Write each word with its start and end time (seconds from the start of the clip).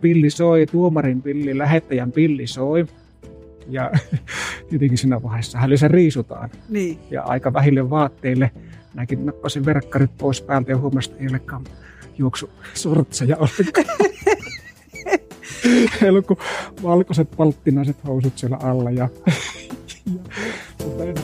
Pilli 0.00 0.30
soi, 0.30 0.66
tuomarin 0.66 1.22
pilli, 1.22 1.58
lähettäjän 1.58 2.12
pilli 2.12 2.46
soi. 2.46 2.86
Ja 3.68 3.90
jotenkin 4.72 4.98
siinä 4.98 5.22
vaiheessa 5.22 5.58
hän 5.58 5.78
se 5.78 5.88
riisutaan. 5.88 6.50
Niin. 6.68 6.98
Ja 7.10 7.22
aika 7.22 7.52
vähille 7.52 7.90
vaatteille. 7.90 8.50
Näkin 8.94 9.26
nappasin 9.26 9.64
verkkarit 9.64 10.10
pois 10.18 10.42
päältä 10.42 10.72
ja 10.72 10.78
huomasin, 10.78 11.12
että 11.12 11.24
ei 11.24 11.30
olekaan 11.30 11.64
juoksu 12.18 12.50
sortseja 12.74 13.36
ollenkaan. 13.36 13.86
Ei 16.02 16.08
ollut 16.08 16.26
kuin 16.26 16.38
valkoiset 16.82 17.30
palttinaiset 17.36 17.96
housut 18.06 18.38
siellä 18.38 18.56
alla. 18.56 18.90
Ja, 18.90 19.08
ja, 20.86 21.14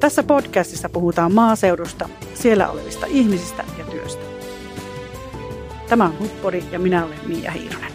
Tässä 0.00 0.22
podcastissa 0.22 0.88
puhutaan 0.88 1.34
maaseudusta, 1.34 2.08
siellä 2.34 2.70
olevista 2.70 3.06
ihmisistä 3.06 3.64
ja. 3.78 3.85
Tämä 5.88 6.04
on 6.04 6.18
Huppodi 6.18 6.64
ja 6.72 6.78
minä 6.78 7.04
olen 7.04 7.18
Miia 7.26 7.50
Hiironen. 7.50 7.92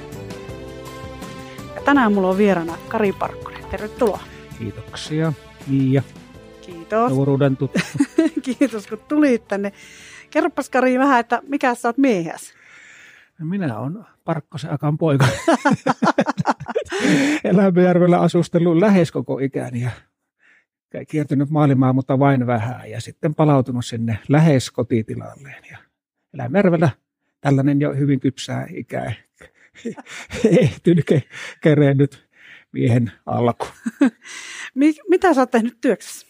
Ja 1.76 1.81
tänään 1.81 2.14
mulla 2.14 2.30
on 2.30 2.38
vieraana 2.38 2.77
Kari 2.88 3.14
Parkkonen. 3.14 3.66
Tervetuloa. 3.72 4.20
Kiitoksia, 4.59 5.34
Miia. 5.67 6.04
Kiitos. 6.62 7.12
Nuoruuden 7.12 7.58
tuttu. 7.58 7.80
Kiitos 8.59 8.88
kun 8.88 9.00
tulit 9.08 9.48
tänne. 9.48 9.72
Kerropas 10.30 10.70
Kari 10.70 11.00
vähän, 11.00 11.20
että 11.20 11.41
mikä 11.48 11.76
sä 11.76 11.88
oot 11.90 11.98
miehäs? 11.98 12.54
Minä 13.40 13.80
olen 13.80 14.05
Parkkosen 14.23 14.73
Akan 14.73 14.98
poika. 14.98 15.28
Elämäjärvellä 17.44 18.20
asustellut 18.20 18.78
lähes 18.78 19.12
koko 19.12 19.39
ikäni 19.39 19.81
ja 19.81 19.92
kiertynyt 21.08 21.50
maailmaa, 21.50 21.94
mutta 21.94 22.20
vain 22.20 22.48
vähän. 22.48 22.89
Ja 22.89 23.02
sitten 23.02 23.36
palautunut 23.36 23.86
sinne 23.86 24.20
lähes 24.30 24.72
kotitilalleen. 24.72 25.64
Ja 25.72 25.78
Elämäjärvellä 26.34 26.89
tällainen 27.41 27.81
jo 27.81 27.94
hyvin 27.94 28.20
kypsää 28.20 28.68
ikää 28.73 29.13
ehtynyt, 30.62 31.05
kerennyt 31.62 32.27
miehen 32.72 33.12
alku. 33.26 33.67
Mitä 35.09 35.34
sä 35.34 35.42
oot 35.42 35.52
tehnyt 35.52 35.78
työksessä? 35.81 36.28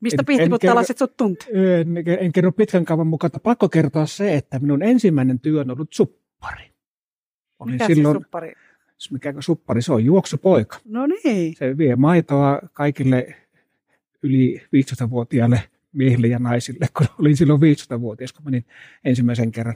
Mistä 0.00 0.24
pihtiputtalaiset 0.24 0.98
sut 0.98 1.16
tunti? 1.16 1.46
En, 1.52 2.18
en 2.20 2.32
kerro 2.32 2.52
pitkän 2.52 2.84
kaavan 2.84 3.06
mukaan, 3.06 3.30
pakko 3.42 3.68
kertoa 3.68 4.06
se, 4.06 4.34
että 4.34 4.58
minun 4.58 4.82
ensimmäinen 4.82 5.40
työ 5.40 5.60
on 5.60 5.70
ollut 5.70 5.92
suppari. 5.92 6.70
Olin 7.58 7.74
Mikä 7.74 7.86
silloin, 7.86 8.16
se 8.16 8.22
suppari? 8.24 8.52
Mikä 9.10 9.34
suppari? 9.40 9.82
Se 9.82 9.92
on 9.92 10.04
juoksupoika. 10.04 10.78
No 10.84 11.06
niin. 11.06 11.54
Se 11.56 11.78
vie 11.78 11.96
maitoa 11.96 12.60
kaikille 12.72 13.36
yli 14.22 14.62
15-vuotiaille 14.76 15.60
miehille 15.94 16.26
ja 16.26 16.38
naisille, 16.38 16.86
kun 16.96 17.06
olin 17.18 17.36
silloin 17.36 17.60
15-vuotias, 17.60 18.32
kun 18.32 18.44
menin 18.44 18.64
ensimmäisen 19.04 19.52
kerran 19.52 19.74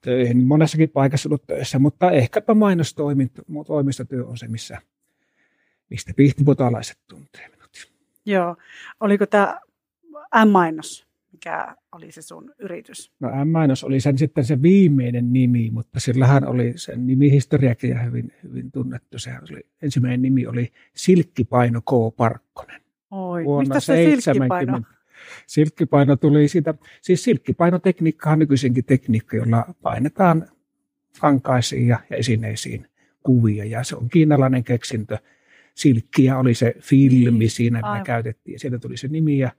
töihin. 0.00 0.46
Monessakin 0.46 0.90
paikassa 0.90 1.28
ollut 1.28 1.46
töissä, 1.46 1.78
mutta 1.78 2.10
ehkäpä 2.10 2.54
mainostoimistotyö 2.54 4.26
on 4.26 4.38
se, 4.38 4.48
missä, 4.48 4.78
mistä 5.90 6.12
pihtiputalaiset 6.16 6.98
tuntee 7.08 7.48
minut. 7.48 7.92
Joo. 8.26 8.56
Oliko 9.00 9.26
tämä 9.26 9.60
M-mainos, 10.44 11.06
mikä 11.32 11.76
oli 11.92 12.12
se 12.12 12.22
sun 12.22 12.54
yritys? 12.58 13.12
No 13.20 13.44
M-mainos 13.44 13.84
oli 13.84 14.00
sen 14.00 14.18
sitten 14.18 14.44
se 14.44 14.62
viimeinen 14.62 15.32
nimi, 15.32 15.70
mutta 15.70 16.00
sillähän 16.00 16.46
oli 16.48 16.72
sen 16.76 17.06
nimihistoriakin 17.06 17.90
ja 17.90 18.02
hyvin, 18.02 18.32
hyvin 18.42 18.72
tunnettu. 18.72 19.18
Se 19.18 19.30
oli, 19.50 19.60
ensimmäinen 19.82 20.22
nimi 20.22 20.46
oli 20.46 20.72
Silkkipaino 20.94 21.80
K. 21.80 22.16
Parkkonen. 22.16 22.80
Oi, 23.10 23.44
mistä 23.58 23.80
se 23.80 23.86
70. 23.86 24.24
silkkipaino? 24.58 24.97
Silkkipaino 25.46 26.16
tuli 26.16 26.48
siitä, 26.48 26.74
siis 27.00 27.24
silkkipainotekniikka 27.24 28.30
on 28.30 28.38
nykyisinkin 28.38 28.84
tekniikka, 28.84 29.36
jolla 29.36 29.74
painetaan 29.82 30.48
kankaisiin 31.20 31.86
ja, 31.86 31.98
esineisiin 32.10 32.86
kuvia 33.22 33.64
ja 33.64 33.84
se 33.84 33.96
on 33.96 34.08
kiinalainen 34.08 34.64
keksintö. 34.64 35.18
Silkkiä 35.74 36.38
oli 36.38 36.54
se 36.54 36.74
filmi 36.80 37.48
siinä, 37.48 37.78
mitä 37.78 38.04
käytettiin 38.04 38.52
ja 38.52 38.58
sieltä 38.58 38.78
tuli 38.78 38.96
se 38.96 39.08
nimi 39.08 39.38
ja 39.38 39.50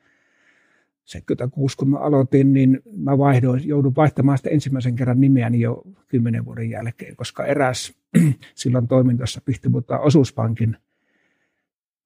76 1.10 1.78
kun 1.78 1.90
mä 1.90 1.98
aloitin, 1.98 2.54
niin 2.54 2.82
mä 2.98 3.18
vaihdoin, 3.18 3.68
joudun 3.68 3.96
vaihtamaan 3.96 4.38
sitä 4.38 4.50
ensimmäisen 4.50 4.96
kerran 4.96 5.22
nimeäni 5.22 5.60
jo 5.60 5.84
kymmenen 6.08 6.46
vuoden 6.46 6.70
jälkeen, 6.70 7.16
koska 7.16 7.46
eräs 7.46 7.94
silloin 8.56 8.88
toimintossa 8.88 9.42
Pihtiputaan 9.46 10.02
osuuspankin, 10.02 10.78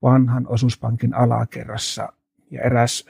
vanhan 0.01 0.47
osuuspankin 0.47 1.13
alakerrassa 1.13 2.13
ja 2.51 2.61
eräs 2.61 3.05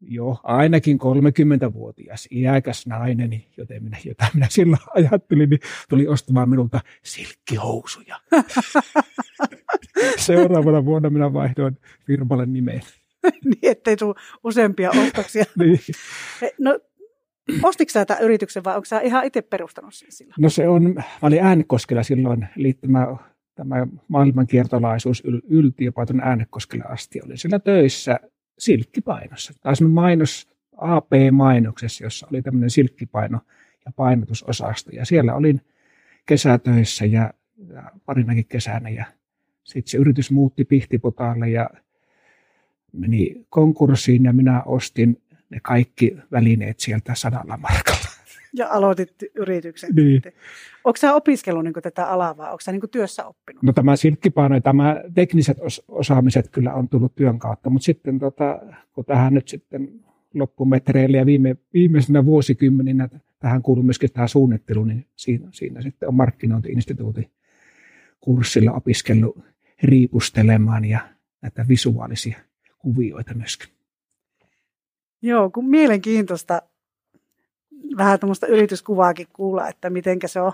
jo 0.00 0.40
ainakin 0.42 0.98
30-vuotias 0.98 2.28
iäkäs 2.30 2.86
nainen, 2.86 3.44
joten 3.56 3.84
minä, 3.84 3.96
jota 4.04 4.26
minä 4.34 4.46
silloin 4.50 4.82
ajattelin, 4.96 5.50
niin 5.50 5.60
tuli 5.88 6.08
ostamaan 6.08 6.48
minulta 6.48 6.80
silkkihousuja. 7.02 8.20
Seuraavana 10.16 10.84
vuonna 10.84 11.10
minä 11.10 11.32
vaihdoin 11.32 11.78
firmalle 12.06 12.46
nimeen. 12.46 12.82
niin, 13.44 13.72
ettei 13.72 13.96
tule 13.96 14.14
useampia 14.44 14.90
ostoksia. 14.90 15.44
niin. 15.58 15.80
No, 16.58 16.78
ostitko 17.62 17.92
sä 17.92 18.04
tämän 18.04 18.22
yrityksen 18.22 18.64
vai 18.64 18.74
onko 18.76 18.84
sä 18.84 19.00
ihan 19.00 19.24
itse 19.24 19.42
perustanut 19.42 19.94
sen 19.94 20.12
silloin? 20.12 20.34
No 20.38 20.50
se 20.50 20.68
on, 20.68 20.94
mä 20.94 21.02
olin 21.22 21.42
Äänekoskella 21.44 22.02
silloin 22.02 22.48
liittymä 22.56 23.16
tämä 23.54 23.86
maailmankiertolaisuus 24.08 25.22
ylti 25.48 25.84
jopa 25.84 26.06
tuonne 26.06 26.22
Äänekoskelle 26.24 26.84
asti. 26.84 27.20
Olin 27.24 27.38
siellä 27.38 27.58
töissä 27.58 28.20
silkkipainossa. 28.60 29.52
Taisi 29.60 29.84
mainos 29.84 30.48
AP-mainoksessa, 30.76 32.04
jossa 32.04 32.26
oli 32.30 32.42
tämmöinen 32.42 32.70
silkkipaino 32.70 33.40
ja 33.86 33.92
painotusosasto. 33.96 34.90
Ja 34.90 35.04
siellä 35.04 35.34
olin 35.34 35.60
kesätöissä 36.26 37.04
ja, 37.04 37.34
ja 37.68 37.90
parinakin 38.06 38.46
kesänä. 38.46 38.88
Ja 38.88 39.04
sitten 39.64 39.90
se 39.90 39.98
yritys 39.98 40.30
muutti 40.30 40.64
Pihtiputaalle 40.64 41.48
ja 41.48 41.70
meni 42.92 43.46
konkurssiin 43.48 44.24
ja 44.24 44.32
minä 44.32 44.62
ostin 44.62 45.22
ne 45.50 45.60
kaikki 45.62 46.16
välineet 46.32 46.80
sieltä 46.80 47.14
sadalla 47.14 47.56
markalla. 47.56 48.19
Ja 48.56 48.68
aloitit 48.68 49.14
yrityksen. 49.34 49.90
Niin. 49.94 50.22
Onko 50.84 50.96
sä 50.96 51.14
opiskellut 51.14 51.64
niin 51.64 51.74
tätä 51.82 52.06
alaa 52.06 52.36
vai 52.36 52.46
onko 52.46 52.60
sä 52.60 52.72
niin 52.72 52.90
työssä 52.90 53.26
oppinut? 53.26 53.62
No 53.62 53.72
tämä 53.72 53.96
silkkipaino 53.96 54.54
ja 54.54 54.60
tämä 54.60 54.96
tekniset 55.14 55.58
osaamiset 55.88 56.48
kyllä 56.48 56.74
on 56.74 56.88
tullut 56.88 57.14
työn 57.14 57.38
kautta, 57.38 57.70
mutta 57.70 57.84
sitten 57.86 58.18
tota, 58.18 58.60
kun 58.92 59.04
tähän 59.04 59.34
nyt 59.34 59.48
sitten 59.48 60.00
loppumetreille 60.34 61.16
ja 61.16 61.26
viime, 61.26 61.56
viimeisenä 61.74 62.24
vuosikymmeninä 62.24 63.08
tähän 63.38 63.62
kuuluu 63.62 63.84
myöskin 63.84 64.12
tämä 64.12 64.26
suunnittelu, 64.26 64.84
niin 64.84 65.06
siinä, 65.16 65.48
siinä 65.50 65.82
sitten 65.82 66.08
on 66.08 66.14
markkinointiinstituutin 66.14 67.30
kurssilla 68.20 68.72
opiskellut 68.72 69.38
riipustelemaan 69.82 70.84
ja 70.84 71.00
näitä 71.42 71.64
visuaalisia 71.68 72.38
kuvioita 72.78 73.34
myöskin. 73.34 73.68
Joo, 75.22 75.50
kun 75.50 75.70
mielenkiintoista 75.70 76.62
vähän 77.96 78.20
tämmöistä 78.20 78.46
yrityskuvaakin 78.46 79.26
kuulla, 79.32 79.68
että 79.68 79.90
miten 79.90 80.18
se 80.26 80.40
on. 80.40 80.52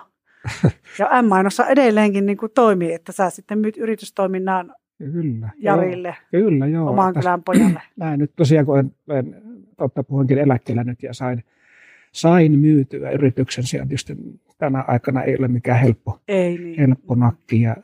Ja 0.98 1.22
M-mainossa 1.22 1.66
edelleenkin 1.66 2.26
niin 2.26 2.38
kuin 2.38 2.52
toimii, 2.54 2.92
että 2.92 3.12
sä 3.12 3.30
sitten 3.30 3.58
myyt 3.58 3.76
yritystoiminnan 3.76 4.74
Kyllä, 4.98 5.50
Jarille, 5.58 6.16
joo. 6.32 6.42
Kyllä, 6.42 6.66
joo. 6.66 6.90
oman 6.90 7.14
kylän 7.14 7.42
pojalle. 7.42 7.82
Näin 7.96 8.18
nyt 8.18 8.32
tosiaan, 8.36 8.66
kun 8.66 8.78
en, 8.78 8.94
en 9.10 9.42
totta 9.76 10.04
puhunkin 10.04 10.38
eläkkeellä 10.38 10.84
nyt 10.84 11.02
ja 11.02 11.14
sain, 11.14 11.44
sain 12.12 12.58
myytyä 12.58 13.10
yrityksen, 13.10 13.64
se 13.64 13.78
tietysti 13.78 14.16
tänä 14.58 14.84
aikana 14.88 15.22
ei 15.22 15.36
ole 15.38 15.48
mikään 15.48 15.80
helppo, 15.80 16.20
ei 16.28 16.58
niin. 16.58 16.78
helppo 16.78 17.14
nakki. 17.14 17.60
Ja 17.60 17.76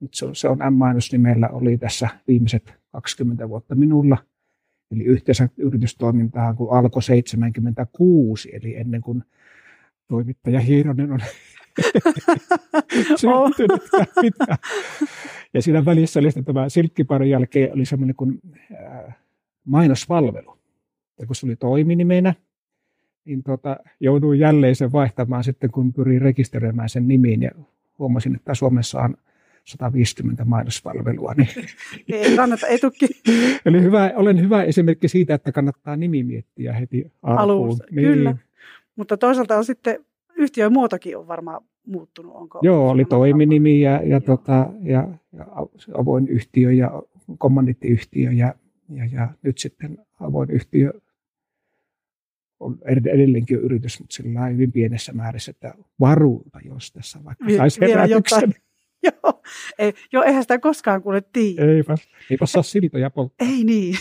nyt 0.00 0.14
se 0.14 0.26
on, 0.26 0.36
se 0.36 0.48
on 0.48 0.58
M-mainos 0.70 1.12
nimellä 1.12 1.48
oli 1.48 1.78
tässä 1.78 2.08
viimeiset 2.28 2.74
20 2.92 3.48
vuotta 3.48 3.74
minulla– 3.74 4.18
Eli 4.90 5.04
yhteensä 5.04 5.48
yritystoimintaa 5.56 6.54
kun 6.54 6.76
alkoi 6.76 7.02
76, 7.02 8.50
eli 8.52 8.76
ennen 8.76 9.00
kuin 9.00 9.24
toimittaja 10.08 10.60
Hiironen 10.60 11.12
on 11.12 11.20
syntynyt 13.20 13.82
pitkä. 14.20 14.56
Ja 15.54 15.62
siinä 15.62 15.84
välissä 15.84 16.20
oli 16.20 16.28
tämä 16.44 16.68
silkkiparin 16.68 17.30
jälkeen 17.30 17.72
oli 17.72 17.84
semmoinen 17.84 18.16
kuin 18.16 18.40
mainospalvelu. 19.64 20.58
Ja 21.20 21.26
kun 21.26 21.36
se 21.36 21.46
oli 21.46 21.56
toiminimenä, 21.56 22.34
niin 23.24 23.42
tota, 23.42 23.76
jouduin 24.00 24.40
jälleen 24.40 24.76
sen 24.76 24.92
vaihtamaan 24.92 25.44
sitten, 25.44 25.70
kun 25.70 25.92
pyrin 25.92 26.22
rekisteröimään 26.22 26.88
sen 26.88 27.08
nimiin 27.08 27.42
ja 27.42 27.50
huomasin, 27.98 28.36
että 28.36 28.54
Suomessa 28.54 29.00
on 29.00 29.16
150 29.64 30.44
mainospalvelua. 30.44 31.34
Niin. 31.36 31.48
Ei 32.12 32.36
kannata 32.36 32.66
etukin. 32.66 33.08
Eli 33.66 33.82
hyvä, 33.82 34.12
olen 34.16 34.40
hyvä 34.40 34.62
esimerkki 34.62 35.08
siitä, 35.08 35.34
että 35.34 35.52
kannattaa 35.52 35.96
nimi 35.96 36.22
miettiä 36.22 36.72
heti 36.72 37.12
alkuun. 37.22 37.78
Niin. 37.90 38.08
Kyllä, 38.08 38.36
mutta 38.96 39.16
toisaalta 39.16 39.56
on 39.56 39.64
sitten 39.64 40.04
yhtiön 40.36 40.72
muotokin 40.72 41.18
on 41.18 41.28
varmaan 41.28 41.60
muuttunut. 41.86 42.34
Onko 42.34 42.58
Joo, 42.62 42.90
oli 42.90 43.04
toiminimi 43.04 43.80
ja, 43.80 44.00
ja, 44.04 44.20
tota, 44.20 44.70
ja, 44.82 45.08
ja 45.32 45.46
avoin 45.98 46.28
yhtiö 46.28 46.72
ja 46.72 47.02
kommandittiyhtiö 47.38 48.32
ja, 48.32 48.54
ja, 48.88 49.04
ja 49.12 49.28
nyt 49.42 49.58
sitten 49.58 49.98
avoin 50.20 50.50
yhtiö 50.50 50.92
on 52.60 52.78
edelleenkin 52.84 53.58
yritys, 53.58 54.00
mutta 54.00 54.14
sillä 54.14 54.40
on 54.40 54.52
hyvin 54.52 54.72
pienessä 54.72 55.12
määrässä, 55.12 55.50
että 55.50 55.74
varuuta, 56.00 56.58
jos 56.64 56.92
tässä 56.92 57.24
vaikka 57.24 57.44
saisi 57.56 57.80
herätyksen. 57.80 58.54
Joo, 59.22 59.42
ei, 59.78 59.94
joo, 60.12 60.22
eihän 60.22 60.42
sitä 60.42 60.58
koskaan 60.58 61.02
kuule 61.02 61.22
tiedä. 61.32 61.72
Eipä, 61.72 61.94
eipä 62.30 62.46
saa 62.46 62.62
siltoja 62.62 63.10
polttaa. 63.10 63.48
Ei 63.48 63.64
niin. 63.64 63.94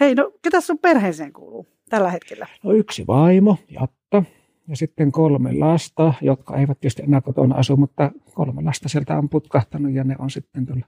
Hei, 0.00 0.14
no 0.14 0.32
ketä 0.42 0.60
sun 0.60 0.78
perheeseen 0.78 1.32
kuuluu 1.32 1.66
tällä 1.88 2.10
hetkellä? 2.10 2.46
No 2.64 2.72
yksi 2.72 3.06
vaimo, 3.06 3.56
Jatta, 3.68 4.22
ja 4.68 4.76
sitten 4.76 5.12
kolme 5.12 5.52
lasta, 5.52 6.14
jotka 6.20 6.56
eivät 6.56 6.80
tietysti 6.80 7.02
enää 7.02 7.20
kotona 7.20 7.54
asu, 7.54 7.76
mutta 7.76 8.10
kolme 8.34 8.62
lasta 8.62 8.88
sieltä 8.88 9.18
on 9.18 9.28
putkahtanut 9.28 9.92
ja 9.92 10.04
ne 10.04 10.16
on 10.18 10.30
sitten 10.30 10.66
tuolla 10.66 10.86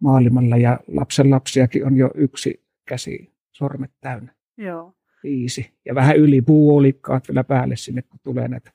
maailmalla 0.00 0.56
ja 0.56 0.80
lapsen 0.88 1.30
lapsiakin 1.30 1.86
on 1.86 1.96
jo 1.96 2.10
yksi 2.14 2.64
käsi, 2.84 3.32
sormet 3.52 3.90
täynnä, 4.00 4.34
Joo. 4.56 4.94
viisi. 5.22 5.70
Ja 5.84 5.94
vähän 5.94 6.16
yli 6.16 6.42
puolikkaat 6.42 7.28
vielä 7.28 7.44
päälle 7.44 7.76
sinne, 7.76 8.02
kun 8.02 8.20
tulee 8.22 8.48
näitä, 8.48 8.72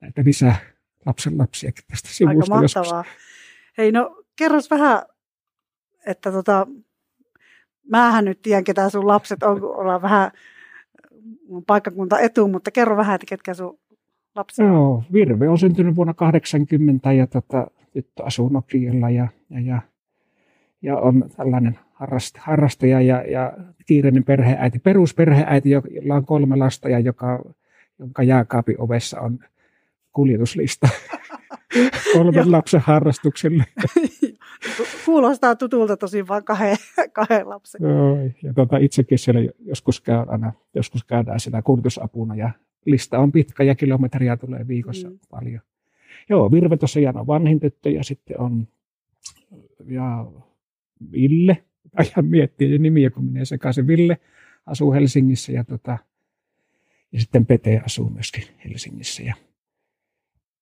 näitä 0.00 0.22
lisää 0.24 0.56
lapsen 1.06 1.38
lapsiakin 1.38 1.84
tästä 1.90 2.08
Aika 2.08 2.14
sivusta 2.14 2.54
joskus. 2.62 2.74
mahtavaa. 2.74 3.04
Hei, 3.78 3.92
no 3.92 4.22
kerros 4.36 4.70
vähän, 4.70 5.02
että 6.06 6.32
tota, 6.32 6.66
mähän 7.90 8.24
nyt 8.24 8.42
tiedän, 8.42 8.64
ketä 8.64 8.88
sun 8.88 9.06
lapset 9.06 9.42
on, 9.42 9.60
kun 9.60 9.76
ollaan 9.76 10.02
vähän 10.02 10.30
mun 11.48 11.64
paikkakunta 11.64 12.18
etu, 12.18 12.48
mutta 12.48 12.70
kerro 12.70 12.96
vähän, 12.96 13.14
että 13.14 13.26
ketkä 13.28 13.54
sun 13.54 13.78
lapsia 14.34 14.64
on. 14.64 14.72
Joo, 14.72 15.04
Virve 15.12 15.48
on 15.48 15.58
syntynyt 15.58 15.96
vuonna 15.96 16.14
80 16.14 17.12
ja 17.12 17.26
tota, 17.26 17.66
tyttö 17.92 18.24
asuu 18.24 18.48
Nokialla 18.48 19.10
ja, 19.10 19.28
ja, 19.50 19.60
ja, 19.60 19.82
ja 20.82 20.96
on 20.96 21.30
tällainen 21.36 21.78
harrast, 21.92 22.36
harrastaja 22.38 23.00
ja, 23.00 23.22
ja 23.30 23.52
kiireinen 23.86 24.24
perheäiti, 24.24 24.78
perusperheäiti, 24.78 25.70
jo- 25.70 25.82
jolla 25.90 26.14
on 26.14 26.26
kolme 26.26 26.56
lasta 26.56 26.88
ja 26.88 26.98
joka, 26.98 27.44
jonka 27.98 28.22
jääkaapin 28.22 28.80
ovessa 28.80 29.20
on 29.20 29.38
kuljetuslista 30.12 30.88
kolmen 32.12 32.52
lapsen 32.52 32.80
harrastuksille. 32.80 33.64
Kuulostaa 35.04 35.56
tutulta 35.56 35.96
tosi 35.96 36.28
vaan 36.28 36.44
kahden, 36.44 36.76
kahden 37.12 37.48
lapsen. 37.48 37.80
Joo, 37.82 38.16
ja 38.42 38.54
tota, 38.54 38.76
itsekin 38.76 39.18
siellä 39.18 39.40
joskus, 39.58 40.00
käyn 40.00 40.30
aina, 40.30 40.52
joskus 40.74 41.04
käydään 41.04 41.40
siellä 41.40 41.62
kuljetusapuna 41.62 42.34
ja 42.34 42.50
lista 42.86 43.18
on 43.18 43.32
pitkä 43.32 43.64
ja 43.64 43.74
kilometriä 43.74 44.36
tulee 44.36 44.68
viikossa 44.68 45.10
Mm. 45.10 45.18
paljon. 45.30 45.60
Joo, 46.28 46.50
Virve 46.52 46.76
tosiaan 46.76 47.16
on 47.16 47.26
vanhin 47.26 47.60
tyttö 47.60 47.90
ja 47.90 48.04
sitten 48.04 48.40
on 48.40 48.68
ja 49.86 50.26
Ville, 51.12 51.64
ajan 51.96 52.26
miettiä 52.26 52.78
nimiä, 52.78 53.10
kun 53.10 53.24
menee 53.24 53.44
sekaisin. 53.44 53.86
Ville 53.86 54.18
asuu 54.66 54.92
Helsingissä 54.92 55.52
ja, 55.52 55.64
tota, 55.64 55.98
ja 57.12 57.20
sitten 57.20 57.46
Pete 57.46 57.82
asuu 57.84 58.10
myöskin 58.10 58.44
Helsingissä. 58.64 59.22
Ja 59.22 59.34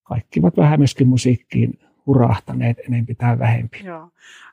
kaikki 0.08 0.40
ovat 0.40 0.56
vähän 0.56 0.81
myöskin 0.81 1.08
musiikkiin 1.08 1.78
hurahtaneet 2.06 2.78
enempi 2.88 3.14
tai 3.14 3.38
vähempi. 3.38 3.81
Joo. 3.84 4.10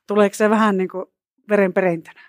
Tuleeko 0.08 0.36
se 0.36 0.50
vähän 0.50 0.78
niin 0.78 0.90
kuin 0.90 1.06
verenperintönä? 1.50 2.22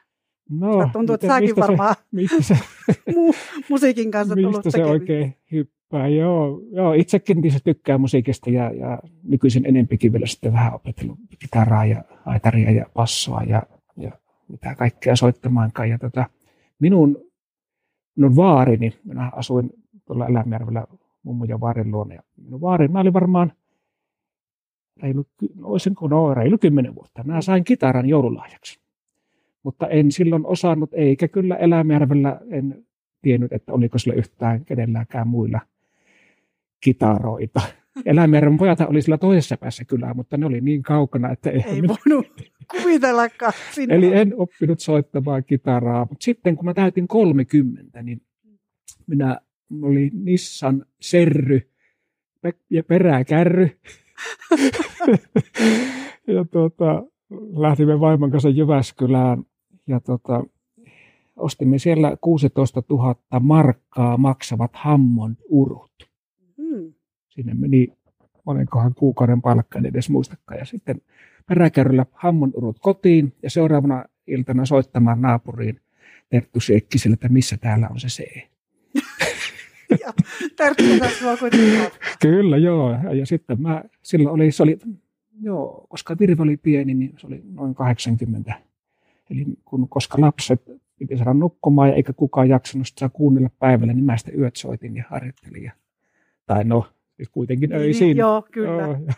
No, 0.51 0.91
Tuntuu, 0.93 1.15
että 1.15 1.27
säkin 1.27 1.49
mistä 1.49 1.61
varmaan 1.61 1.95
Se, 1.95 2.03
mistä 2.17 2.43
se, 2.43 2.55
mu- 3.11 3.63
musiikin 3.69 4.11
kanssa 4.11 4.35
tullut 4.35 4.51
Mistä 4.57 4.71
se 4.71 4.79
tekemisiin. 4.79 5.01
oikein 5.03 5.37
hyppää? 5.53 6.09
Joo, 6.09 6.61
joo 6.71 6.93
itsekin 6.93 7.43
tietysti 7.43 7.73
tykkää 7.75 7.99
musiikista 7.99 8.51
ja, 8.51 8.73
ja 8.73 8.99
nykyisin 9.23 9.67
enempikin 9.67 10.13
vielä 10.13 10.27
sitten 10.27 10.53
vähän 10.53 10.75
opetellut 10.75 11.19
kitaraa 11.39 11.87
ja 11.87 12.05
aitaria 12.27 12.71
ja 12.71 12.87
passoa 12.95 13.43
ja, 13.43 13.63
ja 13.97 14.13
mitä 14.49 14.75
kaikkea 14.75 15.17
soittamaankaan. 15.17 15.91
Ja 15.91 15.99
tota, 15.99 16.25
minun, 16.79 17.19
minun 18.17 18.37
vaarini, 18.37 18.93
minä 19.05 19.31
asuin 19.37 19.71
tuolla 20.07 20.27
Elämijärvellä 20.27 20.87
mummun 21.27 21.49
ja 21.49 21.61
vaarin 21.61 21.91
luona. 21.91 22.15
Ja 22.15 22.23
minun 22.37 22.61
vaari, 22.61 22.89
mä 22.89 23.01
olin 23.01 23.13
varmaan 23.13 23.53
reilu, 25.03 25.27
no, 25.55 25.69
olisinko, 25.69 26.09
no, 26.09 26.35
reilu 26.35 26.59
kymmenen 26.59 26.95
vuotta. 26.95 27.25
Mä 27.25 27.41
sain 27.41 27.65
kitaran 27.65 28.09
joululahjaksi. 28.09 28.81
Mutta 29.63 29.87
en 29.87 30.13
silloin 30.13 30.47
osannut, 30.47 30.91
eikä 30.93 31.29
kyllä 31.29 31.57
Elämijärvellä 31.57 32.41
en 32.51 32.85
tiennyt, 33.23 33.53
että 33.53 33.73
oliko 33.73 33.99
sillä 33.99 34.15
yhtään 34.15 34.65
kenelläkään 34.65 35.29
muilla 35.29 35.61
kitaroita. 36.81 37.61
Elämeren 38.05 38.59
pojat 38.59 38.81
oli 38.81 39.03
sillä 39.03 39.19
toisessa 39.19 39.57
päässä 39.57 39.85
kylää, 39.85 40.15
mutta 40.15 40.37
ne 40.37 40.47
oli 40.47 40.61
niin 40.61 40.83
kaukana, 40.83 41.31
että 41.33 41.51
ei, 41.51 41.65
Ei 41.67 41.83
voinut 41.83 42.27
kuvitellakaan 42.71 43.53
sinne. 43.73 43.95
Eli 43.95 44.15
en 44.15 44.33
oppinut 44.37 44.81
soittamaan 44.81 45.45
kitaraa, 45.45 46.07
mutta 46.11 46.25
sitten 46.25 46.57
kun 46.57 46.65
mä 46.65 46.75
täytin 46.75 47.09
30, 47.09 48.03
niin 48.03 48.23
minä 49.07 49.41
oli 49.83 50.11
Nissan 50.15 50.85
Serry 51.01 51.61
ja 52.71 52.85
peräkärry. 52.85 53.71
ja 56.37 56.45
tuota, 56.51 57.03
lähtimme 57.57 58.01
vaimon 58.01 58.31
kanssa 58.31 58.49
Jyväskylään 58.49 59.45
ja 59.87 60.01
tuota, 60.01 60.45
ostimme 61.37 61.79
siellä 61.79 62.17
16 62.21 62.83
000 62.91 63.17
markkaa 63.41 64.17
maksavat 64.17 64.71
Hammond 64.75 65.37
urut. 65.49 66.11
Hmm. 66.57 66.93
Sinne 67.29 67.55
meni 67.55 67.89
monenkohan 68.47 68.95
kuukauden 68.95 69.43
palkka, 69.43 69.79
en 69.79 69.87
edes 69.87 70.11
muistakaan. 70.11 70.59
Ja 70.59 70.65
sitten 70.65 71.01
peräkärryllä 71.49 72.07
Hammon 72.13 72.53
urut 72.55 72.79
kotiin 72.79 73.33
ja 73.43 73.51
seuraavana 73.51 74.05
iltana 74.27 74.67
soittamaan 74.67 75.21
naapuriin 75.21 75.81
Terttu 76.29 76.61
Siekkiselle, 76.61 77.15
että 77.15 77.29
missä 77.29 77.57
täällä 77.57 77.89
on 77.91 78.01
se 78.01 78.09
C. 78.09 78.49
Ja 80.59 81.37
kuitenkin. 81.39 81.81
Kyllä, 82.23 82.57
joo. 82.57 82.91
Ja, 83.13 83.27
sitten 83.27 83.63
mä, 83.63 83.85
silloin 84.03 84.35
oli, 84.35 84.53
se 84.53 84.63
oli, 84.63 84.79
joo, 85.41 85.87
koska 85.89 86.17
Virve 86.21 86.43
oli 86.43 86.57
pieni, 86.57 86.95
niin 86.95 87.15
se 87.19 87.27
oli 87.27 87.43
noin 87.53 87.75
80. 87.75 88.55
Eli 89.31 89.45
kun, 89.65 89.89
koska 89.89 90.21
lapset 90.21 90.63
piti 90.99 91.17
saada 91.17 91.35
nukkumaan 91.35 91.89
ja 91.89 91.95
eikä 91.95 92.13
kukaan 92.13 92.49
jaksanut 92.49 92.87
sitä 92.87 93.09
kuunnella 93.09 93.51
päivällä, 93.59 93.93
niin 93.93 94.05
mä 94.05 94.17
sitten 94.17 94.41
yöt 94.41 94.57
soitin 94.57 94.97
ja 94.97 95.05
harjoittelin. 95.11 95.65
Ja, 95.65 95.73
tai 96.47 96.65
no, 96.65 96.87
siis 97.17 97.29
kuitenkin 97.29 97.73
öisin. 97.73 98.07
Niin, 98.07 98.17
joo, 98.17 98.47
kyllä. 98.53 98.83
Joo, 98.83 98.99
ja, 99.07 99.15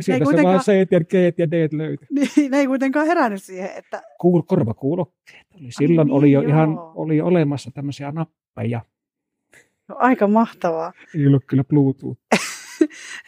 sieltä 0.00 0.24
se 0.24 0.42
vaan 0.42 0.60
C 0.60 0.72
ja 0.90 1.00
G 1.00 1.38
ja 1.38 1.50
D 1.50 1.68
löytyi. 1.72 2.08
Niin, 2.10 2.50
ne 2.50 2.58
ei 2.58 2.66
kuitenkaan 2.66 3.06
herännyt 3.06 3.42
siihen, 3.42 3.70
että 3.76 4.02
Kuul, 4.20 4.42
korvakuulokkeet. 4.42 5.46
Oli, 5.54 5.68
silloin 5.70 6.06
niin, 6.06 6.14
oli 6.14 6.32
jo 6.32 6.42
joo. 6.42 6.50
ihan 6.50 6.78
oli 6.78 7.20
olemassa 7.20 7.70
tämmöisiä 7.70 8.12
nappeja. 8.12 8.80
No, 9.88 9.96
aika 9.98 10.26
mahtavaa. 10.26 10.92
Ei 11.14 11.26
ollut 11.26 11.44
kyllä 11.46 11.64
Bluetooth. 11.64 12.20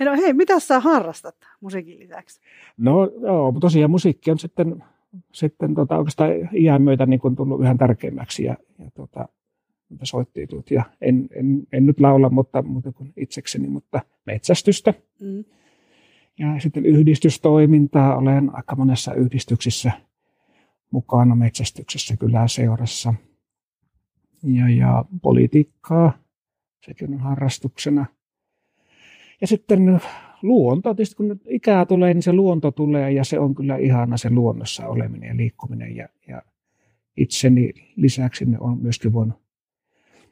No 0.01 0.17
hei, 0.17 0.33
mitä 0.33 0.61
sä 0.61 0.81
harrastat 0.81 1.37
musiikin 1.61 1.99
lisäksi? 1.99 2.41
No 2.77 3.11
joo, 3.23 3.53
mutta 3.53 3.65
tosiaan 3.65 3.91
musiikki 3.91 4.31
on 4.31 4.39
sitten, 4.39 4.85
sitten 5.33 5.75
tota, 5.75 5.97
oikeastaan 5.97 6.31
iän 6.55 6.83
myötä 6.83 7.07
niin 7.07 7.21
kuin 7.21 7.37
tullut 7.37 7.61
yhä 7.61 7.75
tärkeämmäksi 7.79 8.45
ja, 8.45 8.57
ja 8.79 8.91
tota, 8.95 9.29
soittiitut. 10.03 10.71
Ja 10.71 10.85
en, 11.01 11.29
en, 11.35 11.67
en, 11.73 11.87
nyt 11.87 12.01
laula, 12.01 12.31
mutta 12.31 12.63
muuta 12.63 12.93
kuin 12.93 13.13
itsekseni, 13.17 13.69
mutta 13.69 14.01
metsästystä. 14.27 14.95
Mm. 15.21 15.45
Ja 16.39 16.61
sitten 16.61 16.87
yhdistystoimintaa. 16.87 18.17
Olen 18.17 18.51
aika 18.57 18.77
monessa 18.77 19.15
yhdistyksissä 19.15 19.93
mukana 20.91 21.35
metsästyksessä 21.35 22.17
kyläseurassa. 22.17 23.15
Ja, 24.43 24.69
ja 24.69 25.05
politiikkaa, 25.23 26.13
sekin 26.81 27.15
on 27.15 27.21
harrastuksena. 27.21 28.07
Ja 29.41 29.47
sitten 29.47 30.01
luonto, 30.43 30.95
tietysti 30.95 31.17
kun 31.17 31.41
ikää 31.47 31.87
tulee, 31.87 32.15
niin 32.15 32.23
se 32.23 32.33
luonto 32.33 32.71
tulee 32.71 33.13
ja 33.13 33.25
se 33.25 33.39
on 33.39 33.55
kyllä 33.55 33.77
ihana 33.77 34.17
se 34.17 34.31
luonnossa 34.31 34.87
oleminen 34.87 35.29
ja 35.29 35.37
liikkuminen. 35.37 35.97
Ja, 35.97 36.09
ja 36.29 36.43
itseni 37.17 37.73
lisäksi 37.97 38.45
ne 38.45 38.59
on 38.61 38.79
myöskin 38.79 39.13
voinut 39.13 39.39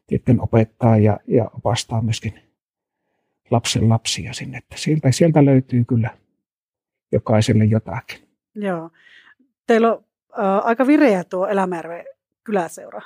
sitten 0.09 0.41
opettaa 0.41 0.99
ja, 0.99 1.19
ja 1.27 1.51
opastaa 1.57 2.03
myöskin 2.03 2.41
lapsen 3.51 3.89
lapsia 3.89 4.33
sinne. 4.33 4.59
Että 4.59 4.77
sieltä, 4.79 5.13
sieltä 5.13 5.45
löytyy 5.45 5.85
kyllä 5.85 6.11
jokaiselle 7.13 7.65
jotakin. 7.65 8.29
Joo. 8.55 8.91
Teillä 9.67 9.93
on 9.93 10.05
äh, 10.39 10.67
aika 10.67 10.87
vireä 10.87 11.25
tuo 11.25 11.47
Elämärve 11.47 12.05
kyläseura. 12.45 13.03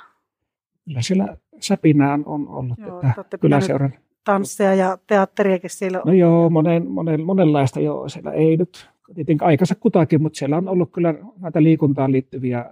Kyllä 0.85 1.01
siellä 1.01 1.37
säpinää 1.59 2.19
on- 2.25 2.47
ollut 2.47 2.79
Joo, 2.79 3.01
tätä 3.15 3.37
kyläseuran. 3.37 3.93
Tansseja 4.23 4.75
ja 4.75 4.97
teatteriakin 5.07 5.69
siellä 5.69 5.97
on. 6.01 6.07
No 6.07 6.13
joo, 6.13 6.49
monen, 6.49 6.87
monen, 6.87 7.21
monenlaista 7.25 7.79
joo. 7.79 8.09
Siellä 8.09 8.31
ei 8.31 8.57
nyt 8.57 8.89
tietenkin 9.15 9.47
aikansa 9.47 9.75
kutakin, 9.75 10.21
mutta 10.21 10.37
siellä 10.37 10.57
on 10.57 10.67
ollut 10.67 10.91
kyllä 10.91 11.15
näitä 11.39 11.63
liikuntaan 11.63 12.11
liittyviä 12.11 12.65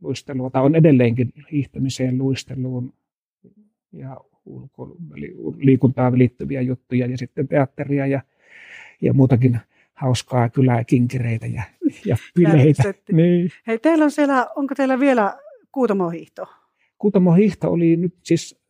luistelua, 0.00 0.50
tai 0.50 0.62
on 0.62 0.74
edelleenkin 0.74 1.32
hiihtämiseen, 1.52 2.18
luisteluun 2.18 2.92
ja 3.92 4.16
ulko, 4.44 4.96
eli 5.16 5.34
liikuntaan 5.56 6.18
liittyviä 6.18 6.60
juttuja 6.60 7.06
ja 7.06 7.18
sitten 7.18 7.48
teatteria 7.48 8.06
ja, 8.06 8.20
ja 9.02 9.12
muutakin 9.14 9.58
hauskaa 9.94 10.48
kylää, 10.48 10.84
kinkereitä 10.84 11.46
ja, 11.46 11.62
ja 12.04 12.16
bileitä. 12.34 12.94
Niin. 13.12 13.50
Hei, 13.66 13.78
teillä 13.78 14.04
on 14.04 14.10
siellä, 14.10 14.46
onko 14.56 14.74
teillä 14.74 15.00
vielä 15.00 15.38
kuutamohiihto? 15.72 16.46
Kuutamo 16.98 17.34
hiihto 17.34 17.70
oli 17.70 17.96
nyt 17.96 18.14
siis 18.22 18.66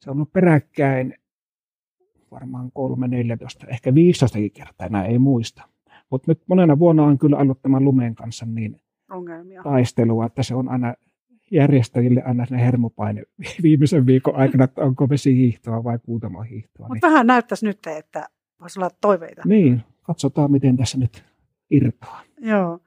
se 0.00 0.10
on 0.10 0.16
ollut 0.16 0.32
peräkkäin 0.32 1.14
varmaan 2.30 2.72
3, 2.72 3.08
14, 3.08 3.66
ehkä 3.66 3.94
15 3.94 4.38
kertaa, 4.52 4.86
enää 4.86 5.04
ei 5.04 5.18
muista. 5.18 5.62
Mutta 6.10 6.30
nyt 6.30 6.42
monena 6.46 6.78
vuonna 6.78 7.02
on 7.02 7.18
kyllä 7.18 7.36
ollut 7.36 7.62
tämän 7.62 7.84
lumen 7.84 8.14
kanssa 8.14 8.46
niin 8.46 8.80
Ongelmia. 9.10 9.62
taistelua, 9.62 10.26
että 10.26 10.42
se 10.42 10.54
on 10.54 10.68
aina 10.68 10.94
järjestäjille 11.50 12.22
aina 12.22 12.46
ne 12.50 12.64
hermopaine 12.64 13.22
viimeisen 13.62 14.06
viikon 14.06 14.36
aikana, 14.36 14.64
että 14.64 14.82
onko 14.82 15.08
vesihiihtoa 15.08 15.84
vai 15.84 15.98
kuutamohiihtoa. 15.98 16.88
Mutta 16.88 17.06
vähän 17.06 17.26
näyttäisi 17.26 17.66
nyt, 17.66 17.86
että 17.86 18.28
voisi 18.60 18.80
olla 18.80 18.90
toiveita. 19.00 19.42
Niin, 19.44 19.82
katsotaan 20.02 20.52
miten 20.52 20.76
tässä 20.76 20.98
nyt 20.98 21.24
irtoaa. 21.70 22.22
Joo. 22.40 22.78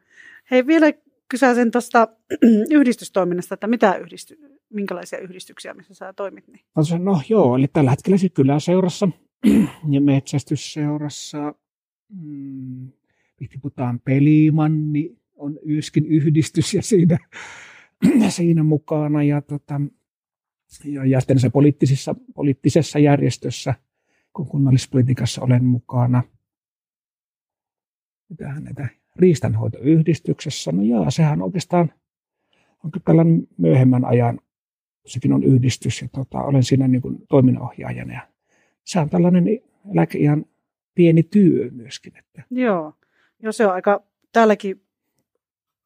Hei, 0.51 0.67
vielä 0.67 0.87
kysäisen 1.31 1.71
tuosta 1.71 2.07
yhdistystoiminnasta, 2.79 3.53
että 3.53 3.67
mitä 3.67 3.95
yhdisty, 3.95 4.37
minkälaisia 4.69 5.19
yhdistyksiä, 5.19 5.73
missä 5.73 5.93
sä 5.93 6.13
toimit? 6.13 6.47
Niin? 6.47 6.65
No 7.03 7.21
joo, 7.29 7.55
eli 7.55 7.67
tällä 7.73 7.89
hetkellä 7.89 8.17
sitten 8.17 8.43
kyläseurassa 8.43 9.09
ja 9.95 10.01
metsästysseurassa, 10.01 11.55
mm, 12.09 12.91
puhutaan 13.61 13.99
Pelimanni 13.99 15.17
on 15.35 15.59
Yyskin 15.67 16.05
yhdistys 16.05 16.73
ja 16.73 16.81
siinä, 16.81 17.17
siinä 18.29 18.63
mukana 18.63 19.23
ja, 19.23 19.41
tota, 19.41 19.81
ja, 20.85 21.05
ja 21.05 21.19
sitten 21.19 21.39
se 21.39 21.49
poliittisessa, 21.49 22.15
poliittisessa 22.35 22.99
järjestössä, 22.99 23.73
kun 24.33 24.47
kunnallispolitiikassa 24.47 25.41
olen 25.41 25.65
mukana. 25.65 26.23
Mitähän 28.29 28.63
näitä 28.63 29.00
riistanhoitoyhdistyksessä, 29.15 30.71
no 30.71 30.83
joo, 30.83 31.11
sehän 31.11 31.41
oikeastaan 31.41 31.93
on 32.83 32.91
tällainen 33.05 33.47
myöhemmän 33.57 34.05
ajan, 34.05 34.39
sekin 35.05 35.33
on 35.33 35.43
yhdistys 35.43 36.01
ja 36.01 36.07
tota, 36.07 36.41
olen 36.41 36.63
siinä 36.63 36.87
niin 36.87 37.01
kuin 37.01 37.17
toiminnanohjaajana 37.29 38.13
ja 38.13 38.27
se 38.83 38.99
on 38.99 39.09
tällainen 39.09 39.45
eläkeiän 39.93 40.45
pieni 40.95 41.23
työ 41.23 41.69
myöskin. 41.71 42.17
Että. 42.17 42.43
Joo, 42.49 42.93
joo 43.43 43.51
se 43.51 43.67
on 43.67 43.73
aika, 43.73 44.03
täälläkin 44.31 44.81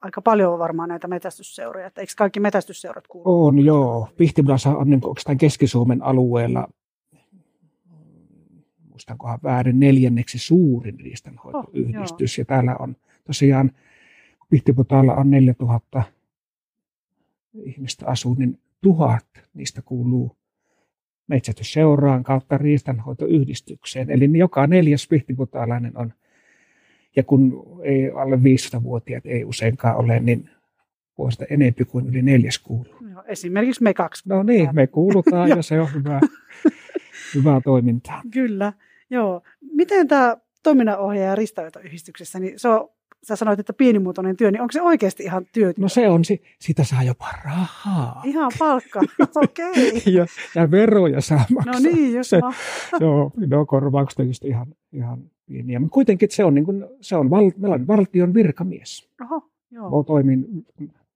aika 0.02 0.22
paljon 0.22 0.54
on 0.54 0.60
varmaan 0.60 0.90
näitä 0.90 1.08
metästysseuroja, 1.08 1.88
että 1.88 2.02
eikö 2.02 2.14
kaikki 2.18 2.40
metästysseurat 2.40 3.08
kuulu? 3.08 3.46
On 3.46 3.66
joo, 3.66 4.10
Pihtipilassa 4.18 4.70
on 4.70 4.90
niin 4.90 5.06
oikeastaan 5.06 5.38
Keski-Suomen 5.38 6.04
alueella 6.04 6.68
muistankohan 8.90 9.40
väärin, 9.44 9.80
neljänneksi 9.80 10.40
suurin 10.40 11.00
riistanhoitoyhdistys. 11.00 12.36
Oh, 12.36 12.42
ja 12.42 12.46
täällä 12.46 12.76
on 12.80 12.96
tosiaan, 13.28 13.72
Pihtiputaalla 14.50 15.16
on 15.16 15.32
4000 15.32 16.04
ihmistä 17.64 18.06
asuu, 18.08 18.34
niin 18.34 18.60
tuhat 18.82 19.26
niistä 19.54 19.82
kuuluu 19.82 20.38
metsästysseuraan 21.28 22.24
kautta 22.24 22.58
riistanhoitoyhdistykseen. 22.58 24.10
Eli 24.10 24.38
joka 24.38 24.68
neljäs 24.68 25.08
pihtiputaalainen 25.08 25.98
on, 25.98 26.14
ja 27.16 27.24
kun 27.24 27.64
ei 27.84 28.12
alle 28.12 28.36
500-vuotiaat 28.36 29.26
ei 29.26 29.46
useinkaan 29.46 29.96
ole, 29.96 30.20
niin 30.20 30.50
vuosista 31.18 31.46
enempi 31.50 31.86
kuin 31.86 32.08
yli 32.08 32.22
neljäs 32.22 32.60
kuuluu. 32.60 32.96
No, 33.02 33.24
esimerkiksi 33.28 33.84
me 33.84 33.94
kaksi. 33.94 34.30
No 34.30 34.44
niin, 34.44 34.70
me 34.74 34.88
kuulutaan 34.88 35.50
ja 35.58 35.62
se 35.62 35.82
on 35.82 35.94
hyvä, 35.94 36.20
hyvää 37.36 37.62
toimintaa. 37.62 38.22
Kyllä, 38.32 38.74
joo. 39.10 39.42
Miten 39.72 40.08
tämä 40.08 40.38
toiminnanohjaaja 40.64 41.36
riistanhoitoyhdistyksessä, 41.36 42.40
niin 42.40 42.60
se 42.60 42.68
on 42.68 42.95
sä 43.28 43.36
sanoit, 43.36 43.60
että 43.60 43.74
pienimuotoinen 43.74 44.38
työ, 44.38 44.52
niin 44.52 44.62
onko 44.62 44.72
se 44.72 44.82
oikeasti 44.82 45.24
ihan 45.24 45.46
työ? 45.54 45.74
No 45.78 45.90
se 45.90 46.10
on, 46.10 46.22
sitä 46.60 46.84
saa 46.84 47.04
jopa 47.04 47.28
rahaa. 47.46 48.22
Ihan 48.26 48.52
palkka, 48.60 49.00
okei. 49.44 49.70
Okay. 49.70 50.14
ja, 50.14 50.26
ja 50.56 50.72
veroja 50.72 51.22
saa 51.22 51.46
maksaa. 51.54 51.74
No 51.74 51.80
niin, 51.80 52.14
jos 52.14 52.30
se, 52.30 52.40
Joo, 53.02 53.32
no 53.48 53.66
korvaukset 53.66 54.18
tietysti 54.18 54.48
ihan, 54.48 54.68
ihan 54.94 55.20
pieniä, 55.46 55.80
mutta 55.80 55.94
kuitenkin 55.94 56.30
se 56.32 56.44
on, 56.44 56.54
niin 56.56 56.66
kuin, 56.66 56.86
se 57.02 57.16
on 57.16 57.30
val, 57.30 57.52
valtion 57.88 58.34
virkamies. 58.34 59.10
Oho, 59.22 59.50
joo. 59.72 59.84
Mä 59.84 60.04
toimin 60.08 60.66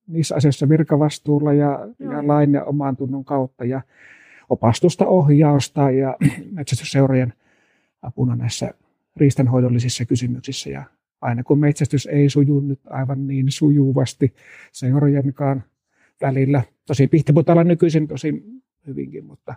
niissä 0.08 0.36
asioissa 0.36 0.70
virkavastuulla 0.70 1.54
ja, 1.54 1.88
ja 2.00 2.28
lain 2.28 2.54
ja 2.54 2.64
oman 2.64 2.98
tunnon 2.98 3.26
kautta 3.26 3.66
ja 3.66 3.82
opastusta, 4.50 5.06
ohjausta 5.08 5.92
ja 5.92 6.18
metsästysseurojen 6.52 7.34
apuna 8.02 8.36
näissä 8.36 8.74
riistanhoidollisissa 9.16 10.06
kysymyksissä 10.06 10.70
ja 10.70 10.84
aina 11.22 11.44
kun 11.44 11.60
metsästys 11.60 12.06
ei 12.06 12.30
suju 12.30 12.60
nyt 12.60 12.80
aivan 12.90 13.28
niin 13.28 13.52
sujuvasti 13.52 14.34
seurojenkaan 14.72 15.64
välillä. 16.22 16.64
Tosi 16.86 17.08
Pihtiputalla 17.08 17.64
nykyisin 17.64 18.08
tosi 18.08 18.44
hyvinkin, 18.88 19.26
mutta 19.26 19.56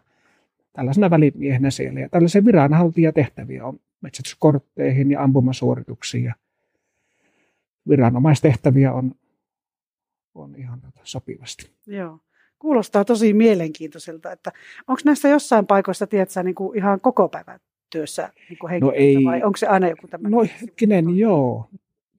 tällaisena 0.72 1.10
välimiehenä 1.10 1.70
siellä. 1.70 2.00
Ja 2.00 2.08
tällaisia 2.08 2.44
viranhaltijatehtäviä 2.44 3.66
on 3.66 3.80
metsästyskortteihin 4.00 5.10
ja 5.10 5.22
ampumasuorituksiin. 5.22 6.24
Ja 6.24 6.34
viranomaistehtäviä 7.88 8.92
on, 8.92 9.14
on 10.34 10.54
ihan 10.56 10.80
tota 10.80 11.00
sopivasti. 11.04 11.70
Joo. 11.86 12.18
Kuulostaa 12.58 13.04
tosi 13.04 13.32
mielenkiintoiselta, 13.32 14.32
että 14.32 14.52
onko 14.88 15.02
näissä 15.04 15.28
jossain 15.28 15.66
paikoissa, 15.66 16.06
tiedätkö, 16.06 16.42
niin 16.42 16.54
kuin 16.54 16.78
ihan 16.78 17.00
koko 17.00 17.28
päivän 17.28 17.60
työssä 17.92 18.32
niin 18.48 18.80
no 18.80 18.92
ei, 18.96 19.24
vai 19.24 19.42
onko 19.42 19.56
se 19.56 19.66
aina 19.66 19.88
joku 19.88 20.08
tämmöinen? 20.08 20.38
No 20.38 20.46
hetkinen, 20.60 21.18
joo. 21.18 21.68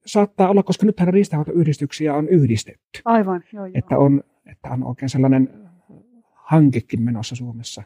Saattaa 0.06 0.50
olla, 0.50 0.62
koska 0.62 0.86
nythän 0.86 1.14
riistanhoitoyhdistyksiä 1.14 2.14
on 2.14 2.28
yhdistetty. 2.28 3.00
Aivan, 3.04 3.44
joo, 3.52 3.66
joo. 3.66 3.72
Että 3.74 3.98
on, 3.98 4.22
että 4.46 4.68
on 4.68 4.84
oikein 4.84 5.08
sellainen 5.08 5.48
hankekin 6.32 7.02
menossa 7.02 7.36
Suomessa, 7.36 7.82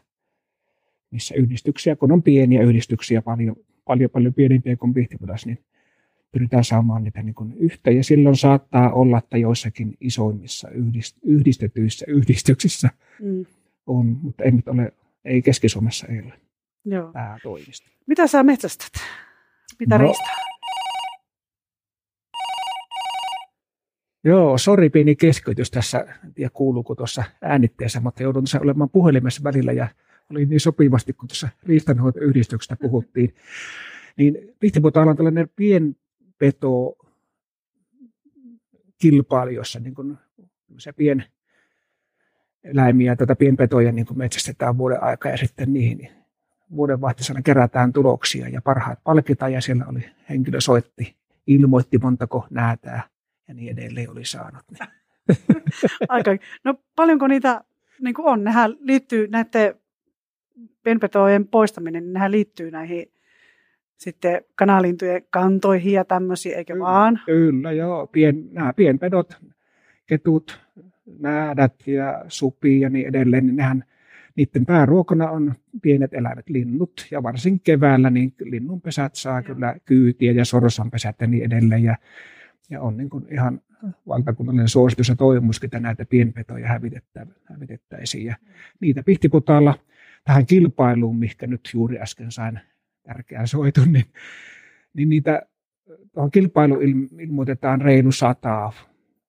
missä 1.11 1.35
yhdistyksiä, 1.35 1.95
kun 1.95 2.11
on 2.11 2.23
pieniä 2.23 2.61
yhdistyksiä, 2.61 3.21
paljon, 3.21 3.55
paljon, 3.85 4.09
paljon 4.09 4.33
pienempiä 4.33 4.77
kuin 4.77 4.93
Pihtipudas, 4.93 5.45
niin 5.45 5.59
pyritään 6.31 6.63
saamaan 6.63 7.03
niitä 7.03 7.23
niin 7.23 7.35
kuin 7.35 7.53
yhteen. 7.53 7.97
Ja 7.97 8.03
silloin 8.03 8.35
saattaa 8.35 8.93
olla, 8.93 9.17
että 9.17 9.37
joissakin 9.37 9.97
isoimmissa 10.01 10.69
yhdist, 10.69 11.17
yhdistetyissä 11.23 12.05
yhdistyksissä 12.07 12.89
mm. 13.21 13.45
on, 13.87 14.19
mutta 14.21 14.43
ei 14.43 14.51
nyt 14.51 14.67
ole, 14.67 14.93
ei 15.25 15.41
Keski-Suomessa 15.41 16.07
ei 16.07 16.21
ole. 16.21 16.33
Joo. 16.89 17.11
päätoimista. 17.13 17.89
Mitä 18.07 18.27
sä 18.27 18.43
metsästät? 18.43 18.91
Mitä 19.79 19.97
no. 19.97 20.03
riistaa? 20.03 20.35
Joo, 24.23 24.57
sori 24.57 24.89
pieni 24.89 25.15
keskeytys 25.15 25.71
tässä, 25.71 26.05
en 26.25 26.33
tiedä 26.33 26.49
kuuluuko 26.53 26.95
tuossa 26.95 27.23
äänitteessä, 27.41 27.99
mutta 27.99 28.23
joudun 28.23 28.43
tässä 28.43 28.59
olemaan 28.61 28.89
puhelimessa 28.89 29.43
välillä 29.43 29.71
ja 29.71 29.87
oli 30.31 30.45
niin 30.45 30.59
sopivasti, 30.59 31.13
kun 31.13 31.27
tuossa 31.27 31.49
riistanhoitoyhdistyksestä 31.63 32.75
puhuttiin. 32.81 33.35
Niin 34.17 34.55
Pihtiputaalla 34.59 35.11
on 35.11 35.17
tällainen 35.17 35.49
pienpeto 35.55 36.97
kilpailu, 39.01 39.51
jossa 39.51 39.79
niin 39.79 39.95
kuin 39.95 40.17
se 40.77 40.93
pien 40.93 41.23
eläimiä, 42.63 43.15
tätä 43.15 43.35
pienpetoja 43.35 43.91
niin 43.91 44.05
kuin 44.05 44.17
metsästetään 44.17 44.77
vuoden 44.77 45.03
aikaa 45.03 45.31
ja 45.31 45.37
sitten 45.37 45.73
niihin 45.73 46.09
vuodenvaihteessa 46.75 47.41
kerätään 47.43 47.93
tuloksia 47.93 48.49
ja 48.49 48.61
parhaat 48.61 48.99
palkitaan 49.03 49.53
ja 49.53 49.61
siellä 49.61 49.85
oli 49.89 50.05
henkilö 50.29 50.61
soitti, 50.61 51.15
ilmoitti 51.47 51.97
montako 51.97 52.47
näätää 52.49 53.03
ja 53.47 53.53
niin 53.53 53.79
edelleen 53.79 54.11
oli 54.11 54.25
saanut. 54.25 54.61
Aika. 56.09 56.31
No 56.63 56.75
paljonko 56.95 57.27
niitä 57.27 57.63
niin 58.01 58.13
kuin 58.13 58.27
on? 58.27 58.43
Nehän 58.43 58.75
liittyy 58.79 59.27
näiden 59.27 59.75
penpetojen 60.83 61.47
poistaminen, 61.47 62.03
niin 62.03 62.13
nehän 62.13 62.31
liittyy 62.31 62.71
näihin 62.71 63.11
sitten 63.97 64.41
kanalintujen 64.55 65.23
kantoihin 65.29 65.93
ja 65.93 66.05
tämmöisiä, 66.05 66.57
eikö 66.57 66.73
kyllä, 66.73 66.85
vaan? 66.85 67.19
Kyllä, 67.25 67.71
joo. 67.71 68.07
Pien, 68.07 68.53
nämä 68.53 68.73
pienpedot, 68.73 69.37
ketut, 70.05 70.59
näädät 71.19 71.87
ja 71.87 72.25
supi 72.27 72.79
ja 72.79 72.89
niin 72.89 73.07
edelleen, 73.07 73.45
niin 73.45 73.55
nehän– 73.55 73.83
niiden 74.39 74.65
pääruokana 74.65 75.29
on 75.29 75.53
pienet 75.81 76.13
eläimet, 76.13 76.49
linnut, 76.49 77.07
ja 77.11 77.23
varsin 77.23 77.59
keväällä 77.59 78.09
niin 78.09 78.33
linnunpesät 78.43 79.15
saa 79.15 79.43
kyllä 79.43 79.75
kyytiä 79.85 80.31
ja 80.31 80.45
sorsanpesät 80.45 81.15
ja 81.21 81.27
niin 81.27 81.43
edelleen. 81.43 81.83
Ja, 81.83 81.95
ja 82.69 82.81
on 82.81 82.97
niin 82.97 83.09
kuin 83.09 83.25
ihan 83.31 83.61
valtakunnallinen 84.07 84.69
suositus 84.69 85.09
ja 85.09 85.15
toivomuskin, 85.15 85.67
että 85.67 85.79
näitä 85.79 86.05
pienpetoja 86.05 86.67
hävitettä, 86.67 87.27
hävitettäisiin. 87.43 88.25
Ja 88.25 88.35
niitä 88.79 89.03
Pihtiputaalla 89.03 89.79
tähän 90.23 90.45
kilpailuun, 90.45 91.19
mikä 91.19 91.47
nyt 91.47 91.69
juuri 91.73 91.99
äsken 91.99 92.31
sain 92.31 92.59
tärkeän 93.03 93.47
soitun, 93.47 93.93
niin, 93.93 94.05
niin 94.93 95.09
niitä 95.09 95.41
tuohon 96.13 96.31
kilpailuun 96.31 96.83
ilmoitetaan 97.19 97.81
reilu 97.81 98.11
sataa 98.11 98.73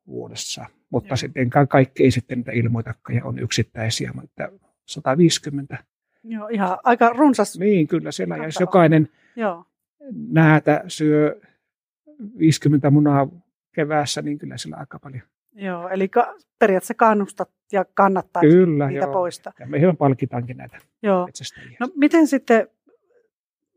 vuodessa. 0.06 0.66
Mutta 0.90 1.16
sitten 1.16 1.50
kaikki 1.68 2.04
ei 2.04 2.10
sitten 2.10 2.38
niitä 2.38 2.52
ilmoitakaan 2.52 3.16
ja 3.16 3.24
on 3.24 3.38
yksittäisiä, 3.38 4.12
mutta 4.14 4.48
150. 4.90 5.84
Joo, 6.24 6.48
ihan 6.48 6.78
aika 6.84 7.10
runsas. 7.10 7.58
Niin, 7.58 7.88
kyllä 7.88 8.12
siellä. 8.12 8.36
Ja 8.36 8.44
jos 8.44 8.60
jokainen 8.60 9.08
Joo. 9.36 9.64
näätä 10.28 10.84
syö 10.88 11.40
50 12.38 12.90
munaa 12.90 13.28
keväässä, 13.72 14.22
niin 14.22 14.38
kyllä 14.38 14.56
sillä 14.56 14.76
aika 14.76 14.98
paljon 14.98 15.22
Joo, 15.52 15.88
eli 15.88 16.08
ka- 16.08 16.34
periaatteessa 16.58 16.94
kannustat 16.94 17.50
ja 17.72 17.84
kannattaa 17.94 18.40
Kyllä, 18.40 18.88
niitä 18.88 19.04
joo. 19.04 19.12
poistaa. 19.12 19.52
Ja 19.60 19.66
me 19.66 19.80
hyvin 19.80 19.96
palkitaankin 19.96 20.56
näitä 20.56 20.78
Joo. 21.02 21.28
No 21.80 21.88
miten 21.96 22.26
sitten, 22.26 22.68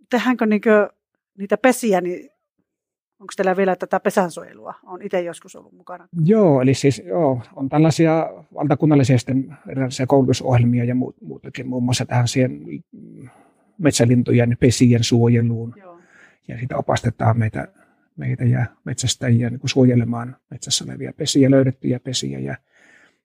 tehdäänkö 0.09 0.45
niinkö 0.45 0.89
niitä 1.37 1.57
pesiä, 1.57 2.01
niin 2.01 2.29
onko 3.23 3.33
teillä 3.35 3.57
vielä 3.57 3.75
tätä 3.75 3.99
pesänsuojelua? 3.99 4.73
Olen 4.83 5.05
itse 5.05 5.21
joskus 5.21 5.55
ollut 5.55 5.73
mukana. 5.73 6.07
Joo, 6.25 6.61
eli 6.61 6.73
siis 6.73 7.01
joo, 7.05 7.41
on 7.55 7.69
tällaisia 7.69 8.29
valtakunnallisia 8.53 9.17
sitten 9.17 9.57
erilaisia 9.69 10.07
koulutusohjelmia 10.07 10.83
ja 10.83 10.95
muut, 10.95 11.15
muutakin, 11.21 11.67
muun 11.67 11.83
muassa 11.83 12.05
tähän 12.05 12.27
siihen 12.27 12.61
metsälintujen 13.77 14.57
pesien 14.59 15.03
suojeluun. 15.03 15.73
Joo. 15.77 15.99
Ja 16.47 16.57
siitä 16.57 16.77
opastetaan 16.77 17.39
meitä, 17.39 17.67
meitä 18.15 18.43
ja 18.43 18.65
metsästäjiä 18.85 19.49
niin 19.49 19.59
kuin 19.59 19.69
suojelemaan 19.69 20.35
metsässä 20.51 20.85
olevia 20.85 21.13
pesiä, 21.17 21.51
löydettyjä 21.51 21.99
pesiä. 21.99 22.39
Ja, 22.39 22.57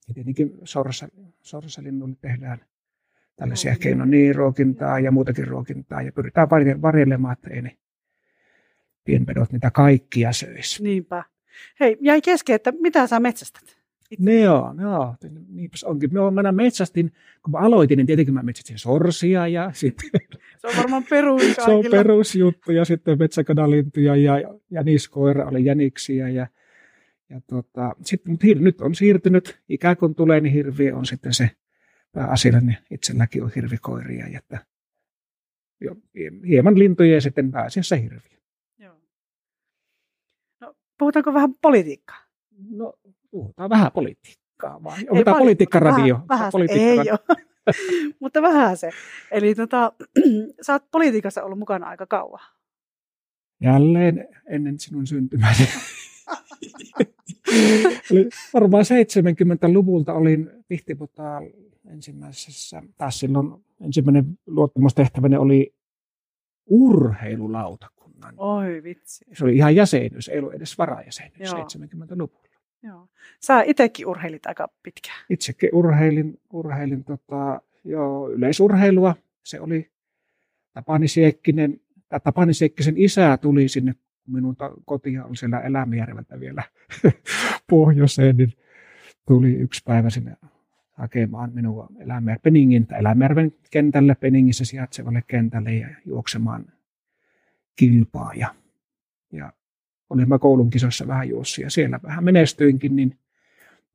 ja 0.09 0.15
tietenkin 0.15 0.53
sorsa, 0.65 1.09
sorsalinnuille 1.41 2.17
tehdään 2.21 2.61
tällaisia 3.37 3.73
Joo. 3.73 3.79
keinoja, 3.81 4.07
niin 4.07 4.35
ruokintaa 4.35 5.01
ja 5.01 5.11
muutakin 5.11 5.49
ruokintaa. 5.49 6.03
Ja 6.03 6.13
pyritään 6.13 6.51
varje- 6.51 6.83
varjelemaan, 6.83 7.33
että 7.33 7.51
ei 7.51 7.63
ne 7.63 7.77
pienpedot 9.05 9.53
niitä 9.53 9.71
kaikkia 9.71 10.33
söisi. 10.33 10.83
Niinpä. 10.83 11.25
Hei, 11.81 11.97
jäi 12.01 12.21
kesken, 12.21 12.57
että 12.57 12.73
mitä 12.73 13.07
sä 13.07 13.21
metsästät? 13.21 13.79
Ne 14.19 14.51
on, 14.51 14.81
joo. 14.81 15.15
Niinpäs 15.49 15.85
onkin. 15.85 16.11
Mä, 16.13 16.53
metsästin, 16.53 17.13
kun 17.43 17.53
mä 17.53 17.59
aloitin, 17.59 17.97
niin 17.97 18.07
tietenkin 18.07 18.35
mä 18.35 18.43
metsästin 18.43 18.79
sorsia 18.79 19.49
ja 19.49 19.71
sitten 19.75 20.11
Se 20.59 20.67
on 20.67 20.77
varmaan 20.77 21.05
perus 21.11 21.43
se 21.65 21.71
on 21.71 21.85
perusjuttu 21.91 22.73
ja 22.73 22.85
sitten 22.85 23.19
metsäkanalintuja 23.19 24.17
ja 24.17 24.33
jäniskoira 24.71 25.49
oli 25.49 25.65
jäniksiä 25.65 26.29
ja, 26.29 26.47
ja 27.31 27.41
tota, 27.47 27.95
sitten, 28.05 28.33
mutta 28.33 28.47
hir, 28.47 28.59
nyt 28.59 28.81
on 28.81 28.95
siirtynyt, 28.95 29.61
ikään 29.69 29.97
kuin 29.97 30.15
tulee, 30.15 30.41
niin 30.41 30.53
hirvi 30.53 30.93
on 30.93 31.07
sitten 31.07 31.35
se 31.35 31.51
pääasia, 32.13 32.61
niin 32.61 32.77
itselläkin 32.91 33.43
on 33.43 33.51
hirvikoiria, 33.57 34.29
ja 34.29 34.39
että 34.39 34.59
jo, 35.81 35.97
hieman 36.49 36.79
lintuja 36.79 37.15
ja 37.15 37.21
sitten 37.21 37.51
pääasiassa 37.51 37.97
hirviä. 37.97 38.38
Puhutaanko 40.99 41.35
vähän 41.35 41.55
politiikkaa? 41.63 42.19
No, 42.71 42.95
puhutaan 43.31 43.71
vähän 43.71 43.93
politiikkaa 43.93 44.83
vaan. 44.85 45.01
Onko 45.11 45.25
tämä 45.25 45.39
politiikkaradio? 45.39 46.15
Vähän, 46.15 46.29
vähän 46.29 46.47
se, 46.47 46.53
Politiikkaradio. 46.53 47.17
ei 47.29 47.35
ole. 47.37 47.49
Mutta 48.21 48.43
vähän 48.43 48.77
se. 48.77 48.91
Eli 49.31 49.55
tota, 49.55 49.93
sä 50.67 50.73
oot 50.73 50.91
politiikassa 50.91 51.43
ollut 51.43 51.59
mukana 51.59 51.87
aika 51.87 52.07
kauan. 52.07 52.41
Jälleen 53.63 54.29
ennen 54.47 54.81
sinun 54.81 55.07
syntymäsi. 55.07 55.69
Eli 58.11 58.29
varmaan 58.55 58.85
70-luvulta 58.85 60.13
olin 60.13 60.51
Pihtiputaan 60.69 61.43
ensimmäisessä, 61.93 62.83
taas 62.99 63.21
silloin 63.21 63.65
ensimmäinen 63.81 64.39
luottamustehtäväni 64.47 65.37
oli 65.37 65.75
urheilulautakunnan. 68.19 68.35
Oi 68.39 68.83
vitsi. 68.83 69.25
Se 69.33 69.45
oli 69.45 69.57
ihan 69.57 69.77
jäsenyys, 69.77 70.29
ei 70.29 70.39
ollut 70.39 70.55
edes 70.55 70.79
varajäsenyys 70.79 71.53
Joo. 71.53 71.67
70-luvulla. 71.67 72.49
Joo. 72.83 73.09
Sä 73.41 73.63
itsekin 73.63 74.07
urheilit 74.07 74.47
aika 74.47 74.69
pitkään. 74.83 75.25
Itsekin 75.31 75.71
urheilin, 75.73 76.41
urheilin 76.53 77.05
tota, 77.05 77.61
jo 77.85 78.29
yleisurheilua. 78.31 79.15
Se 79.45 79.61
oli 79.61 79.91
Tapani 80.73 81.09
Siekkinen, 81.09 81.81
tai 82.09 82.21
Tapani 82.21 82.55
Siekkisen 82.55 82.95
isä 82.97 83.37
tuli 83.37 83.69
sinne, 83.69 83.95
kun 84.25 84.35
minun 84.35 84.57
kotia 84.85 85.25
oli 85.25 85.37
siellä 85.37 85.61
Elämijärveltä 85.61 86.41
vielä 86.41 86.63
pohjoiseen, 87.71 88.37
niin 88.37 88.53
tuli 89.27 89.53
yksi 89.55 89.83
päivä 89.85 90.11
sinne 90.11 90.37
hakemaan 90.93 91.51
minua 91.55 91.89
Elämijär, 92.01 92.39
Peningin, 92.43 92.87
tai 92.87 92.99
Elämijärven 92.99 93.53
kentälle, 93.71 94.15
Peningissä 94.15 94.65
sijaitsevalle 94.65 95.23
kentälle 95.27 95.75
ja 95.75 95.89
juoksemaan 96.07 96.67
kilpaa. 97.79 98.35
Ja, 98.35 98.55
ja 99.33 99.53
olin 100.11 100.29
mä 100.29 100.39
koulun 100.39 100.71
kisoissa 100.71 101.07
vähän 101.07 101.29
juossut 101.29 101.65
ja 101.65 101.71
siellä 101.71 102.01
vähän 102.03 102.25
menestyinkin, 102.25 102.97
niin, 102.97 103.19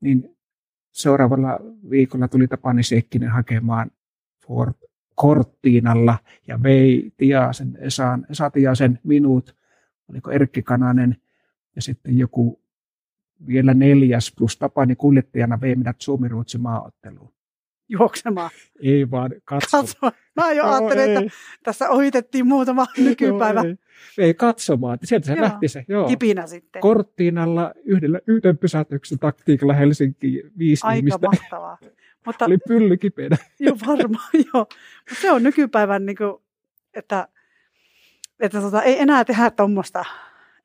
niin 0.00 0.36
seuraavalla 0.92 1.60
viikolla 1.90 2.28
tuli 2.28 2.48
Tapani 2.48 2.82
Siekkinen 2.82 3.28
hakemaan 3.28 3.90
Ford 4.46 4.74
Korttiinalla 5.14 6.18
ja 6.46 6.62
vei 6.62 7.12
Tiasen, 7.16 7.78
Esan, 7.80 8.26
Esa 8.30 8.50
Tiasen 8.50 8.98
minut, 9.04 9.56
oliko 10.08 10.30
Erkki 10.30 10.62
Kananen 10.62 11.16
ja 11.76 11.82
sitten 11.82 12.18
joku 12.18 12.60
vielä 13.46 13.74
neljäs 13.74 14.34
plus 14.38 14.56
Tapani 14.56 14.96
kuljettajana 14.96 15.60
vei 15.60 15.76
minät 15.76 16.00
Suomi-Ruotsi 16.00 16.58
maaotteluun. 16.58 17.32
Juoksemaan. 17.98 18.50
Ei 18.82 19.10
vaan 19.10 19.30
katso. 19.44 19.76
Katso. 19.76 19.96
Mä 20.36 20.52
jo 20.52 20.64
ajattelin, 20.66 21.10
ei. 21.10 21.16
että 21.16 21.36
tässä 21.62 21.90
ohitettiin 21.90 22.46
muutama 22.46 22.86
nykypäivä 22.98 23.60
Joo, 23.60 23.74
ei. 24.18 24.24
ei 24.24 24.34
katsomaan. 24.34 24.98
Sieltä 25.04 25.26
se 25.26 25.32
Joo. 25.32 25.42
lähti 25.42 25.68
se. 25.68 25.84
Joo. 25.88 26.08
kipinä 26.08 26.46
sitten. 26.46 26.82
Korttiinalla 26.82 27.72
yhdellä, 27.84 28.20
yhden 28.26 28.58
pysäytyksen 28.58 29.18
taktiikalla 29.18 29.72
Helsinkiin 29.74 30.50
viisi 30.58 30.86
Aika 30.86 30.96
ihmistä. 30.96 31.26
mahtavaa. 31.26 31.78
Mutta 32.26 32.44
Oli 32.46 32.58
pylly 32.68 32.96
kipeänä. 32.96 33.36
joo, 33.60 33.76
varmaan 33.86 34.28
joo. 34.32 34.66
Mutta 35.10 35.20
se 35.20 35.30
on 35.32 35.42
nykypäivän, 35.42 36.06
niin 36.06 36.16
kuin, 36.16 36.42
että, 36.94 37.28
että 38.40 38.60
tota, 38.60 38.82
ei 38.82 39.00
enää 39.00 39.24
tehdä 39.24 39.50
tuommoista, 39.50 40.04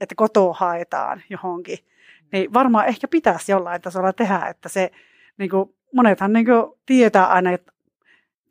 että 0.02 0.16
kotoa 0.16 0.54
haetaan 0.54 1.24
johonkin. 1.30 1.78
Niin 2.32 2.54
varmaan 2.54 2.88
ehkä 2.88 3.08
pitäisi 3.08 3.52
jollain 3.52 3.82
tasolla 3.82 4.14
tehdä, 4.14 4.46
että 4.50 4.70
se, 4.70 4.92
niin 5.38 5.50
kuin, 5.50 5.76
monethan 5.94 6.34
niin 6.34 6.48
tietää 6.86 7.28
aina, 7.28 7.52
että 7.52 7.72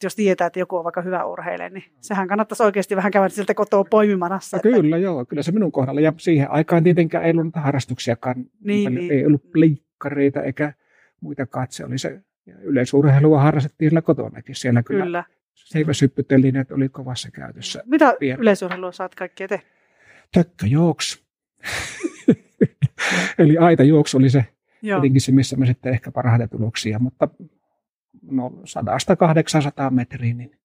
jos 0.02 0.16
tietää, 0.16 0.46
että 0.46 0.58
joku 0.58 0.76
on 0.76 0.84
vaikka 0.84 1.02
hyvä 1.02 1.24
urheilija, 1.24 1.68
niin 1.70 1.84
sehän 2.00 2.28
kannattaisi 2.28 2.62
oikeasti 2.62 2.96
vähän 2.96 3.12
käydä 3.12 3.28
siltä 3.28 3.54
kotoa 3.54 3.84
poimimanassa. 3.84 4.56
No, 4.56 4.60
kyllä, 4.62 4.96
joo. 4.96 5.24
Kyllä 5.24 5.42
se 5.42 5.52
minun 5.52 5.72
kohdalla. 5.72 6.00
Ja 6.00 6.12
siihen 6.16 6.50
aikaan 6.50 6.84
tietenkään 6.84 7.24
ei 7.24 7.30
ollut 7.30 7.54
harrastuksiakaan. 7.54 8.36
Niin, 8.64 8.84
Paljon- 8.84 8.94
niin. 9.08 9.12
Ei 9.12 9.26
ollut 9.26 9.52
pleikkareita 9.52 10.42
eikä 10.42 10.72
muitakaan. 11.20 11.64
että 11.64 11.76
Se 11.76 11.84
oli 11.84 11.98
se 11.98 12.20
yleisurheilua 12.62 13.40
harrastettiin 13.40 13.90
siellä 13.90 14.02
kotonakin. 14.02 14.54
Siellä 14.54 14.82
kyllä, 14.82 15.04
Kyllä. 15.04 15.24
seiväsyppytelineet 15.54 16.62
että 16.62 16.74
oli 16.74 16.88
kovassa 16.88 17.30
käytössä. 17.30 17.82
Mitä 17.86 18.14
Pieni. 18.18 18.40
yleisurheilua 18.42 18.92
saat 18.92 19.14
kaikkea 19.14 19.48
tehdä? 19.48 19.64
Tökköjuoksu. 20.32 21.18
Eli 23.38 23.58
aitajuoksu 23.58 24.18
oli 24.18 24.30
se 24.30 24.44
Joo. 24.82 25.00
tietenkin 25.00 25.20
se, 25.20 25.32
missä 25.32 25.56
me 25.56 25.66
sitten 25.66 25.92
ehkä 25.92 26.10
parhaita 26.10 26.48
tuloksia, 26.48 26.98
mutta 26.98 27.28
no 28.30 28.48
100-800 28.48 29.90
metriä, 29.90 30.34
niin, 30.34 30.58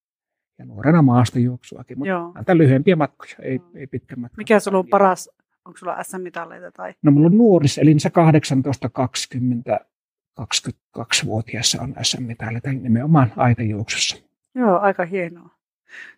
ja 0.59 0.65
nuorena 0.65 1.01
maastojuoksuakin, 1.01 1.97
mutta 1.97 2.09
Joo. 2.09 2.31
näitä 2.35 2.57
lyhyempiä 2.57 2.95
matkoja, 2.95 3.35
ei, 3.41 3.55
Joo. 3.55 3.69
ei 3.75 3.87
pitkä 3.87 4.15
matka. 4.15 4.37
Mikä 4.37 4.59
sulla 4.59 4.77
on 4.77 4.87
paras? 4.87 5.29
Onko 5.65 5.77
sulla 5.77 6.03
SM-mitalleita 6.03 6.71
tai? 6.71 6.93
No 7.01 7.11
mulla 7.11 7.27
on 7.27 7.37
nuorissa, 7.37 7.81
eli 7.81 7.99
se 7.99 8.09
18, 8.09 8.89
20, 8.89 9.79
22-vuotiaassa 10.41 11.81
on 11.81 11.95
SM-mitalit 12.01 12.63
nimenomaan 12.81 13.33
aitajuoksussa. 13.35 14.17
Joo, 14.55 14.79
aika 14.79 15.05
hienoa. 15.05 15.49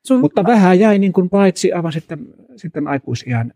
Sun, 0.04 0.22
Mutta 0.22 0.44
vähän 0.44 0.80
jäi 0.80 1.00
niin 1.00 1.14
kuin 1.14 1.30
paitsi 1.30 1.74
aivan 1.74 1.92
sitten, 1.92 2.20
sitten 2.56 2.88
aikuisiän 2.88 3.54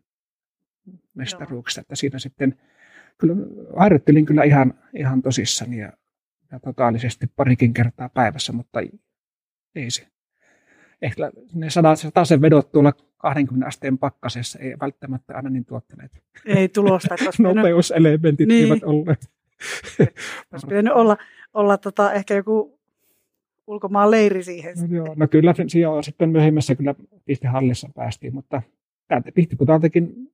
mestaruuksista, 1.14 1.82
että 1.82 1.96
siinä 1.96 2.20
sitten 2.20 2.60
kyllä 3.20 3.36
harjoittelin 3.78 4.26
kyllä 4.26 4.44
ihan, 4.44 4.74
ihan 4.94 5.22
tosissani 5.22 5.78
ja, 5.78 5.94
ja 6.52 6.60
totaalisesti 6.60 7.28
parikin 7.36 7.74
kertaa 7.74 8.10
päivässä, 8.10 8.54
mutta 8.54 8.80
ei, 8.80 8.92
ei 9.76 9.92
se. 9.92 10.08
Ehkä 11.02 11.32
ne 11.54 11.68
sen 12.26 12.42
vedot 12.42 12.72
tuolla 12.72 12.94
20 13.18 13.68
asteen 13.68 13.98
pakkasessa 13.98 14.60
ei 14.60 14.80
välttämättä 14.80 15.36
aina 15.36 15.50
niin 15.50 15.66
tuottaneet. 15.66 16.24
ei 16.46 16.70
tulosta, 16.70 17.16
Nopeuselementit 17.40 18.48
Niin. 18.48 18.64
eivät 18.64 18.84
olleet. 18.84 19.32
olisi 20.52 20.68
pitänyt 20.68 20.94
olla, 20.94 21.18
olla 21.54 21.78
tota, 21.78 22.14
ehkä 22.14 22.34
joku 22.34 22.80
ulkomaan 23.68 24.12
leiri 24.12 24.44
siihen. 24.44 24.76
No, 24.78 24.96
joo, 24.96 25.16
no 25.16 25.28
kyllä 25.28 25.54
on 25.90 26.04
sitten 26.04 26.30
myöhemmässä 26.30 26.76
kyllä 26.76 26.96
pistehallissa 27.26 27.90
päästiin, 27.96 28.34
mutta 28.34 28.62
täältä 29.08 29.32
Pihtiputaaltakin 29.32 30.32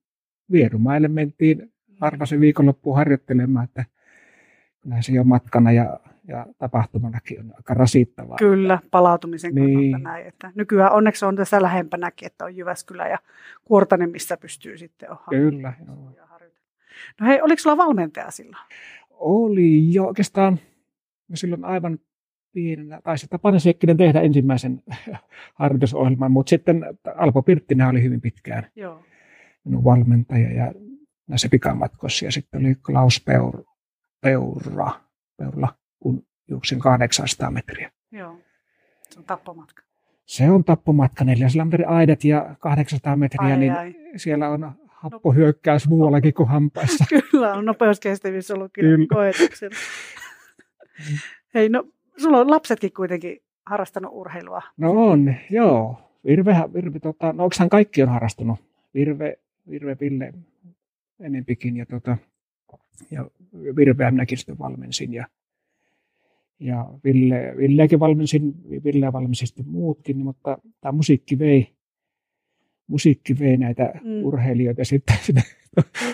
Vierumaille 0.51 1.07
mentiin 1.07 1.73
harva 2.01 2.25
se 2.25 2.39
viikonloppu 2.39 2.93
harjoittelemaan, 2.93 3.63
että 3.63 3.85
kyllähän 4.81 5.03
se 5.03 5.11
jo 5.11 5.23
matkana 5.23 5.71
ja, 5.71 5.99
ja 6.27 6.45
tapahtumanakin 6.57 7.39
on 7.39 7.53
aika 7.57 7.73
rasittavaa. 7.73 8.37
Kyllä, 8.37 8.79
palautumisen 8.91 9.55
kannalta 9.55 9.77
Niin. 9.79 10.03
näin. 10.03 10.27
Että 10.27 10.51
nykyään 10.55 10.91
onneksi 10.91 11.25
on 11.25 11.35
tässä 11.35 11.61
lähempänäkin, 11.61 12.25
että 12.25 12.45
on 12.45 12.55
Jyväskylä 12.55 13.07
ja 13.07 13.17
Kuortanen, 13.65 14.09
missä 14.09 14.37
pystyy 14.37 14.77
sitten 14.77 15.11
ohaan. 15.11 15.29
Kyllä, 15.29 15.73
joo. 15.87 16.11
No 17.21 17.27
hei, 17.27 17.41
oliko 17.41 17.59
sulla 17.59 17.77
valmentaja 17.77 18.31
silloin? 18.31 18.63
Oli 19.09 19.93
jo 19.93 20.05
oikeastaan 20.05 20.59
mä 21.27 21.35
silloin 21.35 21.65
aivan 21.65 21.99
pienenä, 22.51 23.01
taisi 23.03 23.27
Tapani 23.27 23.59
Siekkinen 23.59 23.97
tehdä 23.97 24.21
ensimmäisen 24.21 24.83
harjoitusohjelman, 25.59 26.31
mutta 26.31 26.49
sitten 26.49 26.85
Alpo 27.15 27.41
Pirttinen 27.41 27.87
oli 27.87 28.03
hyvin 28.03 28.21
pitkään 28.21 28.67
Joo. 28.75 29.03
minun 29.63 29.83
valmentaja 29.83 30.51
ja 30.53 30.73
näissä 31.27 31.49
pikamatkoissa. 31.49 32.25
Ja 32.25 32.31
sitten 32.31 32.59
oli 32.59 32.75
Klaus 32.75 33.21
Peur, 33.25 33.63
Peura, 34.21 34.91
Peuralla, 35.37 35.75
kun 35.99 36.25
juoksin 36.47 36.79
800 36.79 37.51
metriä. 37.51 37.91
Joo, 38.11 38.37
se 39.09 39.19
on 39.19 39.25
tappomatka. 39.25 39.83
Se 40.25 40.51
on 40.51 40.63
tappomatka 40.63 41.23
400 41.23 41.65
metrin 41.65 41.87
aidat 41.87 42.23
ja 42.23 42.55
800 42.59 43.15
metriä, 43.15 43.53
Ai, 43.53 43.59
niin 43.59 43.73
ai. 43.73 43.95
siellä 44.15 44.49
on 44.49 44.71
happohyökkäys 44.87 45.87
muuallakin 45.87 46.33
kuin 46.33 46.49
hampaissa. 46.49 47.05
Kyllä 47.31 47.53
on 47.53 47.65
nopeuskestävyys 47.65 48.51
ollut 48.51 48.71
kyllä, 48.73 48.95
Kyllä. 48.95 49.07
koetuksella. 49.13 49.75
Hei, 51.53 51.69
no 51.69 51.83
sulla 52.17 52.37
on 52.37 52.51
lapsetkin 52.51 52.93
kuitenkin 52.93 53.41
harrastanut 53.65 54.11
urheilua. 54.13 54.61
No 54.77 54.91
on, 54.91 55.35
joo. 55.49 56.01
Virve, 56.25 56.55
Virve 56.73 56.99
tota, 56.99 57.33
no 57.33 57.49
kaikki 57.71 58.03
on 58.03 58.09
harrastunut? 58.09 58.59
Virve, 58.93 59.37
Virve 59.69 59.97
Ville 59.99 60.33
enempikin 61.19 61.77
ja, 61.77 61.85
tota, 61.85 62.17
ja 63.11 63.29
Virveä 63.75 64.11
minäkin 64.11 64.37
sitten 64.37 64.59
valmensin 64.59 65.13
ja, 65.13 65.27
ja 66.59 66.85
Ville, 67.03 67.53
Villeäkin 67.57 67.99
valmensin, 67.99 68.53
Villeä 68.83 69.13
valmensin 69.13 69.47
sitten 69.47 69.67
muutkin, 69.67 70.17
mutta 70.17 70.57
tämä 70.81 70.91
musiikki 70.91 71.39
vei, 71.39 71.75
musiikki 72.87 73.39
vei 73.39 73.57
näitä 73.57 73.93
Mm. 74.03 74.23
urheilijoita 74.23 74.85
sitten 74.85 75.17
sinne 75.21 75.41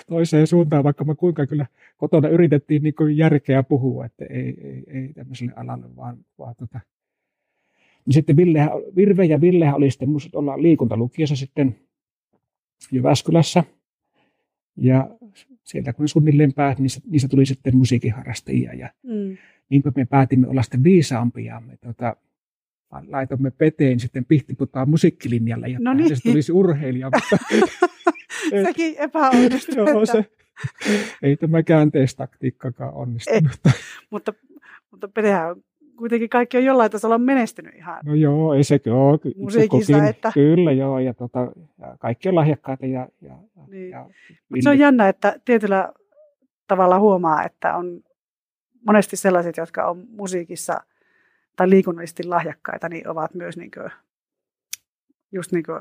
toiseen 0.08 0.46
suuntaan, 0.46 0.84
vaikka 0.84 1.04
me 1.04 1.14
kuinka 1.14 1.46
kyllä 1.46 1.66
kotona 1.96 2.28
yritettiin 2.28 2.82
niin 2.82 3.16
järkeä 3.16 3.62
puhua, 3.62 4.06
että 4.06 4.24
ei, 4.30 4.56
ei, 4.60 4.84
ei 4.86 5.12
tämmöiselle 5.12 5.52
alalle, 5.56 5.96
vaan, 5.96 6.16
vaan 6.38 6.54
tota, 6.58 6.80
niin 8.06 8.14
sitten 8.14 8.36
Villehän, 8.36 8.70
Virve 8.96 9.24
ja 9.24 9.40
Villehän 9.40 9.76
oli 9.76 9.90
sitten 9.90 10.10
musta 10.10 10.38
olla 10.38 10.62
liikuntalukiossa 10.62 11.36
sitten 11.36 11.76
Jyväskylässä. 12.92 13.64
Ja 14.76 15.10
sieltä 15.64 15.92
kun 15.92 16.08
suunnilleen 16.08 16.52
pääsi, 16.52 16.82
niistä, 16.82 17.00
niistä 17.10 17.28
tuli 17.28 17.46
sitten 17.46 17.76
musiikinharrastajia. 17.76 18.74
Ja 18.74 18.90
Mm. 19.02 19.36
niinpä 19.68 19.92
me 19.96 20.04
päätimme 20.04 20.48
olla 20.48 20.62
sitten 20.62 20.84
viisaampia. 20.84 21.60
Me 21.60 21.76
tota, 21.76 22.16
laitomme 23.08 23.50
peteen 23.50 24.00
sitten 24.00 24.24
Pihtiputaan 24.24 24.90
musiikkilinjalle, 24.90 25.68
jotta 25.68 25.84
No 25.84 25.94
niin. 25.94 26.08
niin. 26.08 26.18
tulisi 26.22 26.52
urheilija. 26.52 27.10
Mutta. 27.14 27.36
Sekin 28.66 28.94
epäonnistui. 28.98 29.76
joo, 29.76 30.06
se, 30.06 30.24
ei 31.22 31.36
tämä 31.36 31.62
käänteistaktiikkakaan 31.62 32.94
onnistunut. 32.94 33.52
mutta, 34.10 34.32
mutta 34.90 35.08
Petehän 35.08 35.50
on 35.50 35.64
kuitenkin 35.96 36.28
kaikki 36.28 36.56
on 36.56 36.64
jollain 36.64 36.90
tasolla 36.90 37.18
menestynyt 37.18 37.74
ihan. 37.74 37.98
No 38.04 38.14
joo, 38.14 38.54
ei 38.54 38.64
sekö 38.64 38.94
ole. 38.94 39.18
Ky- 39.18 39.32
Musiikissa, 39.36 39.92
kukin- 39.92 40.08
että- 40.08 40.30
Kyllä 40.34 40.72
joo, 40.72 40.98
ja, 40.98 41.14
tota, 41.14 41.38
ja 41.80 41.96
kaikki 42.00 42.28
on 42.28 42.34
lahjakkaita. 42.34 42.86
Ja, 42.86 43.08
ja, 43.20 43.34
ja, 43.56 43.62
Niin. 43.68 43.90
ja 43.90 44.10
Mut 44.48 44.58
se 44.62 44.70
on 44.70 44.78
jännä, 44.78 45.08
että 45.08 45.36
tietyllä 45.44 45.92
tavalla 46.68 46.98
huomaa, 46.98 47.44
että 47.44 47.76
on 47.76 48.00
monesti 48.86 49.16
sellaiset, 49.16 49.56
jotka 49.56 49.86
on 49.86 50.04
musiikissa 50.08 50.80
tai 51.56 51.70
liikunnallisesti 51.70 52.24
lahjakkaita, 52.24 52.88
niin 52.88 53.08
ovat 53.08 53.34
myös 53.34 53.56
niin 53.56 53.70
kuin, 53.70 53.90
just 55.32 55.52
niin 55.52 55.64
kuin, 55.64 55.80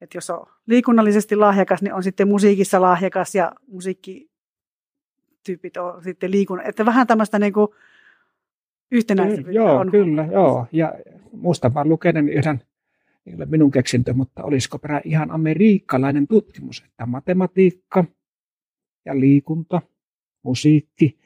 että 0.00 0.16
jos 0.16 0.30
on 0.30 0.46
liikunnallisesti 0.66 1.36
lahjakas, 1.36 1.82
niin 1.82 1.94
on 1.94 2.02
sitten 2.02 2.28
musiikissa 2.28 2.80
lahjakas 2.80 3.34
ja 3.34 3.52
musiikkityypit 3.66 5.76
on 5.76 6.02
sitten 6.04 6.30
liikunnan. 6.30 6.66
Että 6.66 6.86
vähän 6.86 7.06
tämmöistä 7.06 7.38
niin 7.38 7.52
kuin 7.52 7.68
yhtenäisyyttä 8.92 9.42
Kyllä, 9.44 9.60
joo, 9.60 9.76
on. 9.76 9.90
kyllä, 9.90 10.28
joo. 10.32 10.66
Ja 10.72 10.94
muistan 11.32 11.74
vaan 11.74 11.88
lukeinen 11.88 12.28
yhden, 12.28 12.60
ei 13.26 13.34
ole 13.34 13.46
minun 13.46 13.70
keksintö, 13.70 14.12
mutta 14.14 14.42
olisiko 14.44 14.78
perä 14.78 15.00
ihan 15.04 15.30
amerikkalainen 15.30 16.26
tutkimus, 16.26 16.82
että 16.86 17.06
matematiikka 17.06 18.04
ja 19.04 19.20
liikunta, 19.20 19.82
musiikki, 20.42 21.18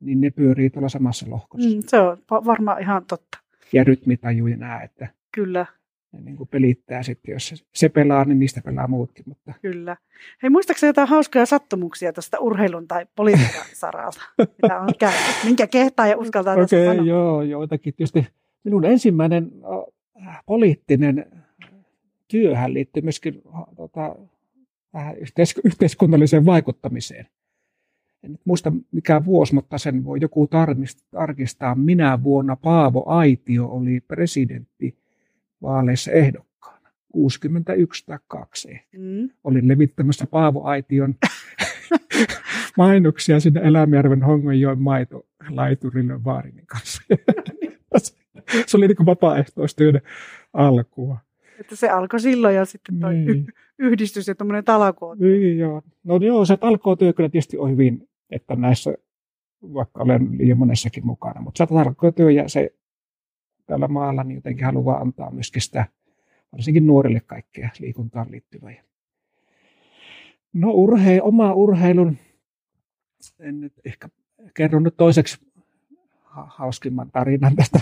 niin 0.00 0.20
ne 0.20 0.30
pyörii 0.30 0.70
tuolla 0.70 0.88
samassa 0.88 1.26
lohkossa. 1.30 1.68
Mm. 1.68 1.82
Se 1.86 2.00
on 2.00 2.18
va- 2.30 2.44
varmaan 2.44 2.80
ihan 2.82 3.04
totta. 3.06 3.38
Ja 3.72 3.84
rytmitaju 3.84 4.46
ja 4.46 4.56
nämä, 4.56 4.80
että 4.82 5.08
Kyllä, 5.34 5.66
ne 6.12 6.20
niin 6.20 6.36
kuin 6.36 6.48
pelittää 6.48 7.02
sitten, 7.02 7.32
jos 7.32 7.64
se, 7.74 7.88
pelaa, 7.88 8.24
niin 8.24 8.38
niistä 8.38 8.60
pelaa 8.64 8.88
muutkin. 8.88 9.24
Mutta 9.28 9.52
Kyllä. 9.62 9.96
Hei, 10.42 10.50
muistaakseni 10.50 10.88
jotain 10.88 11.08
hauskoja 11.08 11.46
sattumuksia 11.46 12.12
tuosta 12.12 12.40
urheilun 12.40 12.88
tai 12.88 13.06
politiikan 13.16 13.64
saralta, 13.80 14.20
mitä 14.38 14.80
on 14.80 14.88
käynyt? 14.98 15.20
Minkä 15.44 15.66
kehtaa 15.66 16.06
ja 16.06 16.16
uskaltaa 16.16 16.56
tässä 16.56 16.76
Okei, 16.76 16.86
sanoa? 16.86 17.06
joo, 17.06 17.42
joitakin. 17.42 17.94
Tietysti 17.94 18.26
minun 18.64 18.84
ensimmäinen 18.84 19.52
poliittinen 20.46 21.26
työhän 22.28 22.74
liittyy 22.74 23.02
myöskin 23.02 23.42
tota, 23.76 24.16
vähän 24.94 25.16
yhteis- 25.16 25.60
yhteiskunnalliseen 25.64 26.46
vaikuttamiseen. 26.46 27.26
En 28.22 28.32
nyt 28.32 28.40
muista 28.44 28.72
mikä 28.92 29.24
vuosi, 29.24 29.54
mutta 29.54 29.78
sen 29.78 30.04
voi 30.04 30.18
joku 30.20 30.48
tarkistaa. 31.10 31.74
Minä 31.74 32.22
vuonna 32.22 32.56
Paavo 32.56 33.04
Aitio 33.06 33.66
oli 33.66 34.00
presidentti 34.00 34.99
vaaleissa 35.62 36.10
ehdokkaana. 36.12 36.88
61 37.12 38.06
tai 38.06 38.18
2 38.28 38.70
ehkä 38.70 38.98
Mm. 38.98 39.30
olin 39.44 39.68
levittämässä 39.68 40.26
Paavo 40.26 40.62
Aition 40.64 41.14
mainoksia 42.76 43.40
sinne 43.40 43.60
Elämjärven 43.64 44.22
Hongonjoen 44.22 44.82
maitolaiturille 44.82 46.24
Vaarinin 46.24 46.66
kanssa. 46.66 47.02
Se 48.66 48.76
oli 48.76 48.86
niin 48.88 49.06
vapaaehtoistyön 49.06 50.00
alkua. 50.52 51.18
Että 51.60 51.76
se 51.76 51.88
alkoi 51.88 52.20
silloin 52.20 52.54
ja 52.54 52.64
sitten 52.64 53.00
toi 53.00 53.14
Niin, 53.14 53.46
yhdistys 53.78 54.28
ja 54.28 54.34
tuommoinen 54.34 54.64
talkoo. 54.64 55.14
niin 55.14 55.58
joo. 55.58 55.82
No 56.04 56.16
joo, 56.16 56.44
se 56.44 56.56
talkootyö 56.56 57.12
kyllä 57.12 57.28
tietysti 57.28 57.58
on 57.58 57.70
hyvin, 57.70 58.08
että 58.30 58.56
näissä, 58.56 58.94
vaikka 59.62 60.02
olen 60.02 60.28
liian 60.38 60.58
monessakin 60.58 61.06
mukana, 61.06 61.40
mutta 61.40 61.58
se 61.58 61.74
talkootyö 61.74 62.30
ja 62.30 62.48
se 62.48 62.70
tällä 63.70 63.88
maalla 63.88 64.24
niin 64.24 64.34
jotenkin 64.34 64.64
haluaa 64.64 65.00
antaa 65.00 65.30
myöskin 65.30 65.62
sitä, 65.62 65.86
varsinkin 66.52 66.86
nuorille 66.86 67.20
kaikkea 67.20 67.68
liikuntaan 67.78 68.30
liittyvää. 68.30 68.82
No 70.52 70.70
urhei, 70.70 71.20
oma 71.20 71.54
urheilun, 71.54 72.16
en 73.38 73.60
nyt 73.60 73.72
ehkä 73.84 74.08
kerron 74.54 74.82
nyt 74.82 74.96
toiseksi 74.96 75.38
ha- 76.22 76.50
hauskimman 76.50 77.10
tarinan 77.10 77.56
tästä. 77.56 77.80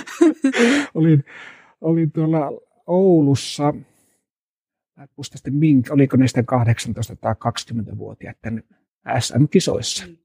olin, 0.94 1.24
olin 1.80 2.12
tuolla 2.12 2.50
Oulussa, 2.86 3.72
mä 4.96 5.06
muista 5.16 5.38
sitten 5.38 5.54
minkä, 5.54 5.92
oliko 5.92 6.16
ne 6.16 6.26
sitten 6.26 6.46
18 6.46 7.16
tai 7.16 7.34
20-vuotiaiden 7.34 8.62
SM-kisoissa. 9.18 10.06
Mm. 10.06 10.16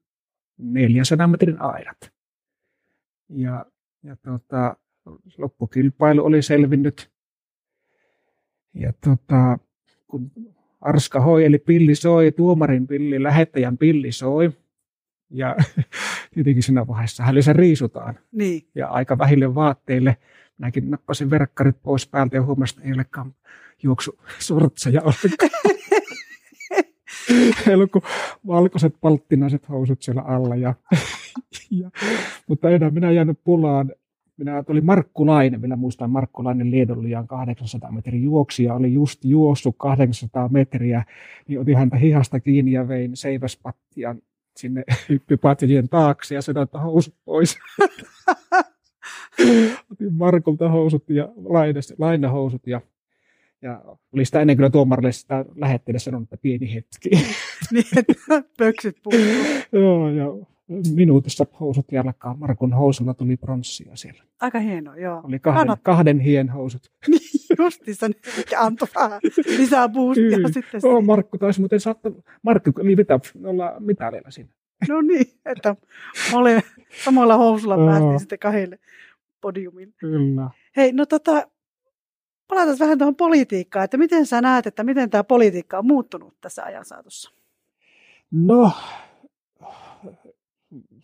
400 0.58 1.28
metrin 1.28 1.62
aidat. 1.62 2.12
Ja, 3.30 3.66
ja 4.04 4.16
tota, 4.16 4.76
loppukilpailu 5.38 6.26
oli 6.26 6.42
selvinnyt. 6.42 7.12
Ja 8.74 8.94
tota, 9.04 9.60
kun 10.08 10.32
Arska 10.82 11.20
hoi, 11.22 11.46
eli 11.46 11.58
pilli 11.58 11.96
soi, 11.96 12.32
tuomarin 12.32 12.88
pilli, 12.88 13.24
lähettäjän 13.24 13.78
pilli 13.78 14.12
soi. 14.12 14.52
Ja 15.30 15.56
tietenkin 16.34 16.64
siinä 16.64 16.88
vaiheessa 16.88 17.24
hälyssä 17.24 17.54
riisutaan. 17.54 18.20
Niin. 18.32 18.62
Ja 18.76 18.88
aika 18.88 19.18
vähille 19.18 19.56
vaatteille. 19.56 20.18
Minäkin 20.58 20.92
nappasin 20.92 21.30
verkkarit 21.30 21.82
pois 21.84 22.08
päältä 22.08 22.38
ja 22.38 22.44
huomasin, 22.44 22.78
että 22.78 22.88
ei 22.88 22.94
olekaan 22.94 23.36
juoksu 23.84 24.20
sortseja 24.40 25.02
ollenkaan. 25.02 25.52
Ei 27.68 27.74
ollut 27.76 27.92
kuin 27.92 28.04
valkoiset 28.48 28.96
palttinaiset 29.02 29.70
housut 29.70 30.02
siellä 30.02 30.22
alla. 30.22 30.56
Ja, 30.56 30.74
ja, 31.72 31.92
mutta 32.48 32.70
enää 32.70 32.90
minä 32.90 33.12
jäänyt 33.12 33.40
pulaan. 33.44 33.92
Minä 34.38 34.64
tuli 34.64 34.82
Markkulainen, 34.82 35.62
vielä 35.62 35.76
muistan 35.76 36.10
Markkulainen 36.10 36.72
Liedon 36.72 37.04
liian 37.04 37.28
800 37.28 37.92
metrin 37.92 38.24
juoksija, 38.24 38.74
oli 38.74 38.94
just 38.94 39.26
juossut 39.26 39.76
800 39.78 40.50
metriä, 40.50 41.04
niin 41.48 41.60
otin 41.60 41.78
häntä 41.78 41.98
hihasta 41.98 42.40
kiinni 42.40 42.72
ja 42.72 42.88
vein 42.88 43.16
seiväspattian 43.16 44.22
sinne 44.58 44.84
hyppypatjien 45.10 45.90
taakse 45.90 46.36
ja 46.36 46.42
sanoin, 46.42 46.64
että 46.64 46.80
housut 46.80 47.16
pois. 47.26 47.58
Otin 49.92 50.14
Markulta 50.14 50.70
housut 50.70 51.10
ja 51.10 51.30
lainahousut 51.98 52.68
ja, 52.68 52.82
ja 53.62 53.82
oli 54.14 54.26
sitä 54.26 54.42
ennen 54.42 54.56
kyllä 54.56 54.70
tuomarille 54.70 55.12
sitä 55.12 55.46
lähetteelle 55.56 56.00
sanonut, 56.00 56.24
että 56.24 56.38
pieni 56.42 56.74
hetki. 56.74 57.10
niin, 57.74 57.86
että 57.98 58.44
pöksyt. 58.58 58.98
Joo, 59.72 60.10
ja 60.10 60.26
minuutissa 60.96 61.46
housut 61.60 61.92
jalkaan. 61.92 62.40
Markun 62.40 62.74
housulla 62.74 63.14
tuli 63.14 63.38
pronssia 63.38 63.96
siellä. 63.96 64.24
Aika 64.42 64.60
hienoa, 64.60 64.98
joo. 64.98 65.22
Oli 65.24 65.40
kahden, 65.40 65.68
Kannat- 65.68 65.80
kahden 65.84 66.20
hien 66.20 66.50
housut. 66.50 66.82
Niin, 67.08 67.64
justiinsa 67.66 68.08
mikä 68.38 68.62
antoi 68.62 68.88
vähän 68.96 69.20
lisää 69.58 69.90
boostia 69.90 70.30
Kyllä. 70.30 70.48
sitten. 70.52 70.82
Joo, 70.84 71.02
Markku 71.02 71.38
taisi 71.38 71.60
muuten 71.60 71.80
saattaa, 71.80 72.12
Markku 72.42 72.72
oli 72.80 72.96
mitä, 72.96 73.20
olla 73.46 73.76
mitalilla 73.80 74.32
siinä. 74.32 74.50
No 74.90 75.02
niin, 75.02 75.26
että 75.46 75.76
mole, 76.32 76.64
samalla 77.04 77.38
housulla 77.38 77.78
päästiin 77.78 78.20
sitten 78.20 78.40
kahdelle 78.40 78.80
podiumille. 79.42 79.94
Kyllä. 79.98 80.50
Hei, 80.78 80.92
no 80.92 81.06
tota, 81.06 81.48
palataan 82.48 82.80
vähän 82.80 82.98
tuohon 82.98 83.16
politiikkaan, 83.16 83.86
että 83.86 83.98
miten 83.98 84.26
sä 84.26 84.42
näet, 84.42 84.68
että 84.68 84.84
miten 84.84 85.10
tämä 85.10 85.24
politiikka 85.24 85.78
on 85.78 85.88
muuttunut 85.88 86.34
tässä 86.42 86.64
ajan 86.64 86.86
saatossa? 86.86 87.32
No, 88.32 88.72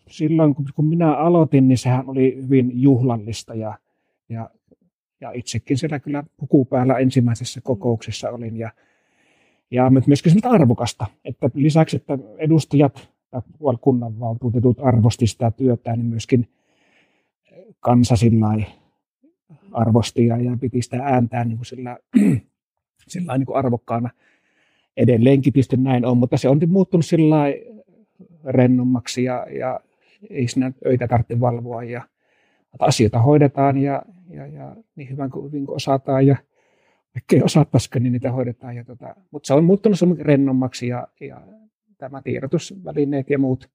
silloin 0.08 0.54
kun 0.74 0.84
minä 0.84 1.14
aloitin, 1.16 1.68
niin 1.68 1.78
sehän 1.78 2.08
oli 2.08 2.36
hyvin 2.42 2.82
juhlallista 2.82 3.54
ja, 3.54 3.78
ja, 4.28 4.50
ja 5.20 5.30
itsekin 5.32 5.78
siellä 5.78 5.98
kyllä 5.98 6.24
pukupäällä 6.36 6.98
ensimmäisessä 6.98 7.60
kokouksessa 7.60 8.30
olin 8.30 8.56
ja, 8.56 8.70
ja 9.70 9.90
myöskin 10.06 10.32
arvokasta, 10.42 11.06
että 11.24 11.50
lisäksi, 11.54 11.96
että 11.96 12.18
edustajat 12.38 13.08
ja 13.32 13.42
kunnanvaltuutetut 13.80 14.78
arvosti 14.82 15.26
sitä 15.26 15.50
työtä, 15.50 15.96
niin 15.96 16.06
myöskin 16.06 16.48
kansa 17.80 18.16
sillä 18.16 18.46
arvosti 19.72 20.26
ja, 20.26 20.36
ja 20.36 20.56
piti 20.60 20.82
sitä 20.82 20.96
ääntää 21.02 21.44
niin 21.44 21.56
kuin 21.56 21.66
sillä, 21.66 21.98
sillä 23.08 23.38
niin 23.38 23.46
kuin 23.46 23.56
arvokkaana. 23.56 24.10
Edelleenkin 24.96 25.52
tietysti 25.52 25.76
näin 25.76 26.06
on, 26.06 26.18
mutta 26.18 26.36
se 26.36 26.48
on 26.48 26.60
muuttunut 26.66 27.04
sillä 27.04 27.44
rennommaksi 28.44 29.24
ja, 29.24 29.46
ja 29.58 29.80
ei 30.30 30.48
siinä 30.48 30.72
öitä 30.86 31.08
tarvitse 31.08 31.40
valvoa 31.40 31.84
ja 31.84 32.02
asioita 32.78 33.18
hoidetaan 33.18 33.78
ja, 33.78 34.02
ja, 34.30 34.46
ja 34.46 34.76
niin 34.96 35.10
hyvän 35.10 35.30
kuin, 35.30 35.46
hyvin 35.46 35.66
kuin 35.66 35.76
osataan 35.76 36.26
ja 36.26 36.36
vaikka 37.14 37.36
ei 37.36 37.42
osattaisikaan, 37.42 38.02
niin 38.02 38.12
niitä 38.12 38.32
hoidetaan. 38.32 38.76
Ja 38.76 38.84
tota, 38.84 39.14
mutta 39.30 39.46
se 39.46 39.54
on 39.54 39.64
muuttunut 39.64 39.98
rennommaksi 40.20 40.88
ja, 40.88 41.08
ja 41.20 41.40
tämä 41.98 42.22
tiedotusvälineet 42.22 43.30
ja 43.30 43.38
muut 43.38 43.70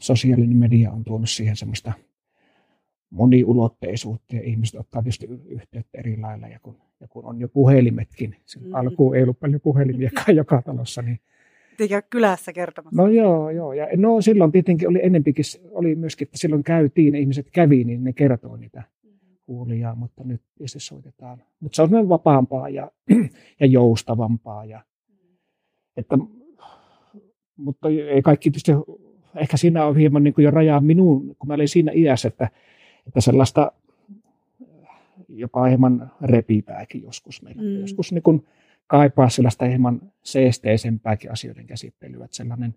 sosiaalinen 0.00 0.56
media 0.56 0.90
on 0.90 1.04
tuonut 1.04 1.30
siihen 1.30 1.56
semmoista 1.56 1.92
moniulotteisuutta 3.14 4.36
ja 4.36 4.42
ihmiset 4.42 4.80
ottaa 4.80 5.02
tietysti 5.02 5.26
yhteyttä 5.46 5.98
eri 5.98 6.16
lailla. 6.16 6.48
Ja 6.48 6.58
kun, 6.62 6.76
ja 7.00 7.08
kun 7.08 7.24
on 7.24 7.40
jo 7.40 7.48
puhelimetkin, 7.48 8.36
mm. 8.60 8.74
alkuun 8.74 9.16
ei 9.16 9.22
ollut 9.22 9.40
paljon 9.40 9.60
puhelimiakaan 9.60 10.36
joka 10.42 10.62
talossa, 10.62 11.02
niin 11.02 11.20
Eikä 11.80 12.02
kylässä 12.02 12.52
kertomassa. 12.52 13.02
No 13.02 13.08
joo, 13.08 13.50
joo. 13.50 13.72
Ja 13.72 13.88
no 13.96 14.20
silloin 14.20 14.52
tietenkin 14.52 14.88
oli 14.88 15.00
enempikin, 15.02 15.44
oli 15.70 15.94
myöskin, 15.94 16.28
että 16.28 16.38
silloin 16.38 16.64
käytiin, 16.64 17.14
ihmiset 17.14 17.50
kävi, 17.50 17.84
niin 17.84 18.04
ne 18.04 18.12
kertoo 18.12 18.56
niitä 18.56 18.82
huulia, 19.48 19.94
mutta 19.94 20.24
nyt 20.24 20.42
tietysti 20.58 20.80
soitetaan. 20.80 21.42
Mutta 21.60 21.76
se 21.76 21.82
on 21.82 22.08
vapaampaa 22.08 22.68
ja, 22.68 22.90
ja 23.60 23.66
joustavampaa. 23.66 24.64
Ja, 24.64 24.82
että, 25.96 26.18
mutta 27.56 27.88
ei 27.88 28.22
kaikki 28.22 28.50
tietysti, 28.50 28.72
ehkä 29.36 29.56
siinä 29.56 29.86
on 29.86 29.96
hieman 29.96 30.24
niin 30.24 30.34
kuin 30.34 30.44
jo 30.44 30.50
rajaa 30.50 30.80
minuun, 30.80 31.36
kun 31.38 31.48
mä 31.48 31.54
olin 31.54 31.68
siinä 31.68 31.92
iässä, 31.94 32.28
että, 32.28 32.48
että 33.06 33.20
sellaista 33.20 33.72
jopa 35.28 35.64
hieman 35.64 36.12
repipääkin 36.22 37.02
joskus 37.02 37.42
meillä. 37.42 37.62
Mm. 37.62 37.80
Joskus 37.80 38.12
niin 38.12 38.22
kuin 38.22 38.46
kaipaa 38.86 39.28
sellaista 39.28 39.64
hieman 39.64 40.12
seesteisempääkin 40.22 41.32
asioiden 41.32 41.66
käsittelyä, 41.66 42.24
että 42.24 42.36
sellainen 42.36 42.74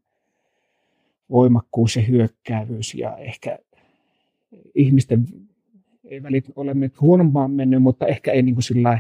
voimakkuus 1.30 1.96
ja 1.96 2.02
hyökkäävyys 2.02 2.96
ja 2.96 3.18
ehkä 3.18 3.60
ihmisten 4.76 5.28
ei 6.04 6.24
välit 6.24 6.46
ole 6.56 6.74
nyt 6.74 7.02
huonompaan 7.02 7.52
mennyt, 7.52 7.82
mutta 7.82 8.08
ehkä 8.08 8.32
ei 8.32 8.42
niin 8.42 8.56
kuin 8.56 8.63
sillä 8.63 9.00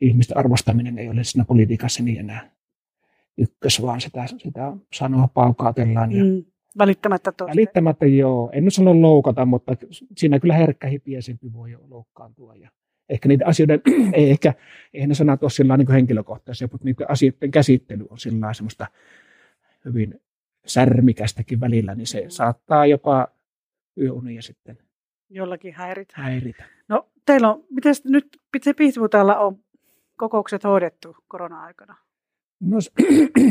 ihmisten 0.00 0.36
arvostaminen 0.36 0.98
ei 0.98 1.08
ole 1.08 1.24
siinä 1.24 1.44
politiikassa 1.44 2.02
niin 2.02 2.20
enää 2.20 2.50
ykkös, 3.38 3.82
vaan 3.82 4.00
sitä, 4.00 4.26
sitä 4.26 4.72
sanoa 4.94 5.28
paukaatellaan. 5.28 6.12
Ja 6.12 6.24
mm, 6.24 6.44
välittämättä 6.78 7.32
tosta. 7.32 7.50
Välittämättä 7.50 8.06
joo. 8.06 8.50
En 8.52 8.64
nyt 8.64 8.74
sano 8.74 9.00
loukata, 9.02 9.44
mutta 9.44 9.76
siinä 10.16 10.40
kyllä 10.40 10.54
herkkä 10.54 10.88
hipiesempi 10.88 11.52
voi 11.52 11.76
loukkaantua. 11.88 12.54
Ja 12.54 12.70
ehkä 13.08 13.28
niitä 13.28 13.46
asioiden, 13.46 13.80
ei 14.12 14.30
ehkä, 14.30 14.54
eihän 14.94 15.08
ne 15.08 15.14
sanat 15.14 15.42
ole 15.42 15.50
sillä 15.50 15.76
niin 15.76 15.90
henkilökohtaisia, 15.90 16.68
mutta 16.72 16.84
niiden 16.84 17.10
asioiden 17.10 17.50
käsittely 17.50 18.06
on 18.10 18.18
sillä 18.18 18.52
semmoista 18.52 18.86
hyvin 19.84 20.20
särmikästäkin 20.66 21.60
välillä, 21.60 21.94
niin 21.94 22.06
se 22.06 22.20
mm. 22.20 22.28
saattaa 22.28 22.86
jopa 22.86 23.28
yöunia 24.00 24.42
sitten 24.42 24.78
jollakin 25.30 25.74
häiritä. 25.74 26.14
häiritä. 26.16 26.64
No 26.88 27.08
teillä 27.26 27.50
on, 27.50 27.64
miten 27.70 27.94
nyt 28.04 28.40
se 28.62 28.74
Pihtipuutaalla 28.74 29.38
on 29.38 29.58
kokoukset 30.16 30.64
hoidettu 30.64 31.16
korona-aikana? 31.28 31.96
No, 32.60 32.76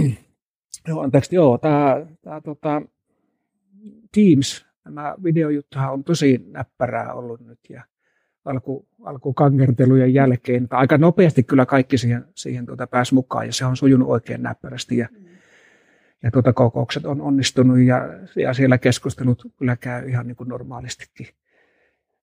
joo, 0.87 1.01
anteeksi, 1.01 1.35
joo, 1.35 1.57
tämä, 1.57 2.05
tämä 2.21 2.41
tota, 2.41 2.81
Teams, 4.11 4.65
tämä 4.83 5.15
videojuttuhan 5.23 5.93
on 5.93 6.03
tosi 6.03 6.45
näppärää 6.51 7.13
ollut 7.13 7.41
nyt 7.41 7.59
ja 7.69 7.83
alku, 8.45 8.87
alkukangertelujen 9.03 10.13
jälkeen, 10.13 10.67
aika 10.69 10.97
nopeasti 10.97 11.43
kyllä 11.43 11.65
kaikki 11.65 11.97
siihen, 11.97 12.25
siihen 12.35 12.65
tuota 12.65 12.87
pääsi 12.87 13.13
mukaan 13.13 13.45
ja 13.45 13.53
se 13.53 13.65
on 13.65 13.77
sujunut 13.77 14.09
oikein 14.09 14.43
näppärästi 14.43 14.97
ja, 14.97 15.07
mm. 15.11 15.25
ja 16.23 16.31
tuota, 16.31 16.53
kokoukset 16.53 17.05
on 17.05 17.21
onnistunut 17.21 17.79
ja, 17.79 18.09
ja 18.35 18.53
siellä 18.53 18.77
keskustelut 18.77 19.43
kyllä 19.57 19.75
käy 19.75 20.09
ihan 20.09 20.27
niin 20.27 20.35
kuin 20.35 20.49
normaalistikin. 20.49 21.27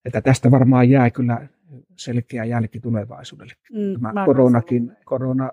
Että 0.05 0.21
tästä 0.21 0.51
varmaan 0.51 0.91
jää 0.91 1.11
kyllä 1.11 1.49
selkeä 1.97 2.45
jälki 2.45 2.81
tulevaisuudelle. 2.81 3.53
Mm, 3.73 4.01
Tämä 4.03 4.25
koronakin, 4.25 4.93
korona 5.05 5.51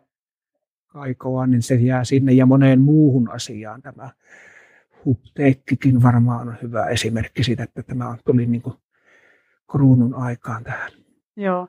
aikoa, 0.93 1.48
niin 1.48 1.62
se 1.62 1.76
jää 1.76 2.04
sinne 2.04 2.32
ja 2.32 2.46
moneen 2.46 2.82
muuhun 2.82 3.32
asiaan. 3.32 3.82
Tämä 3.82 4.10
hupteekkikin 5.08 6.04
varmaan 6.04 6.48
on 6.48 6.58
hyvä 6.62 6.86
esimerkki 6.86 7.43
siitä, 7.43 7.63
että 7.63 7.84
tämä 7.84 8.17
tuli 8.26 8.46
niin 8.46 8.62
kuin 8.62 8.76
kruunun 9.72 10.15
aikaan 10.15 10.63
tähän. 10.63 10.91
Joo. 11.36 11.67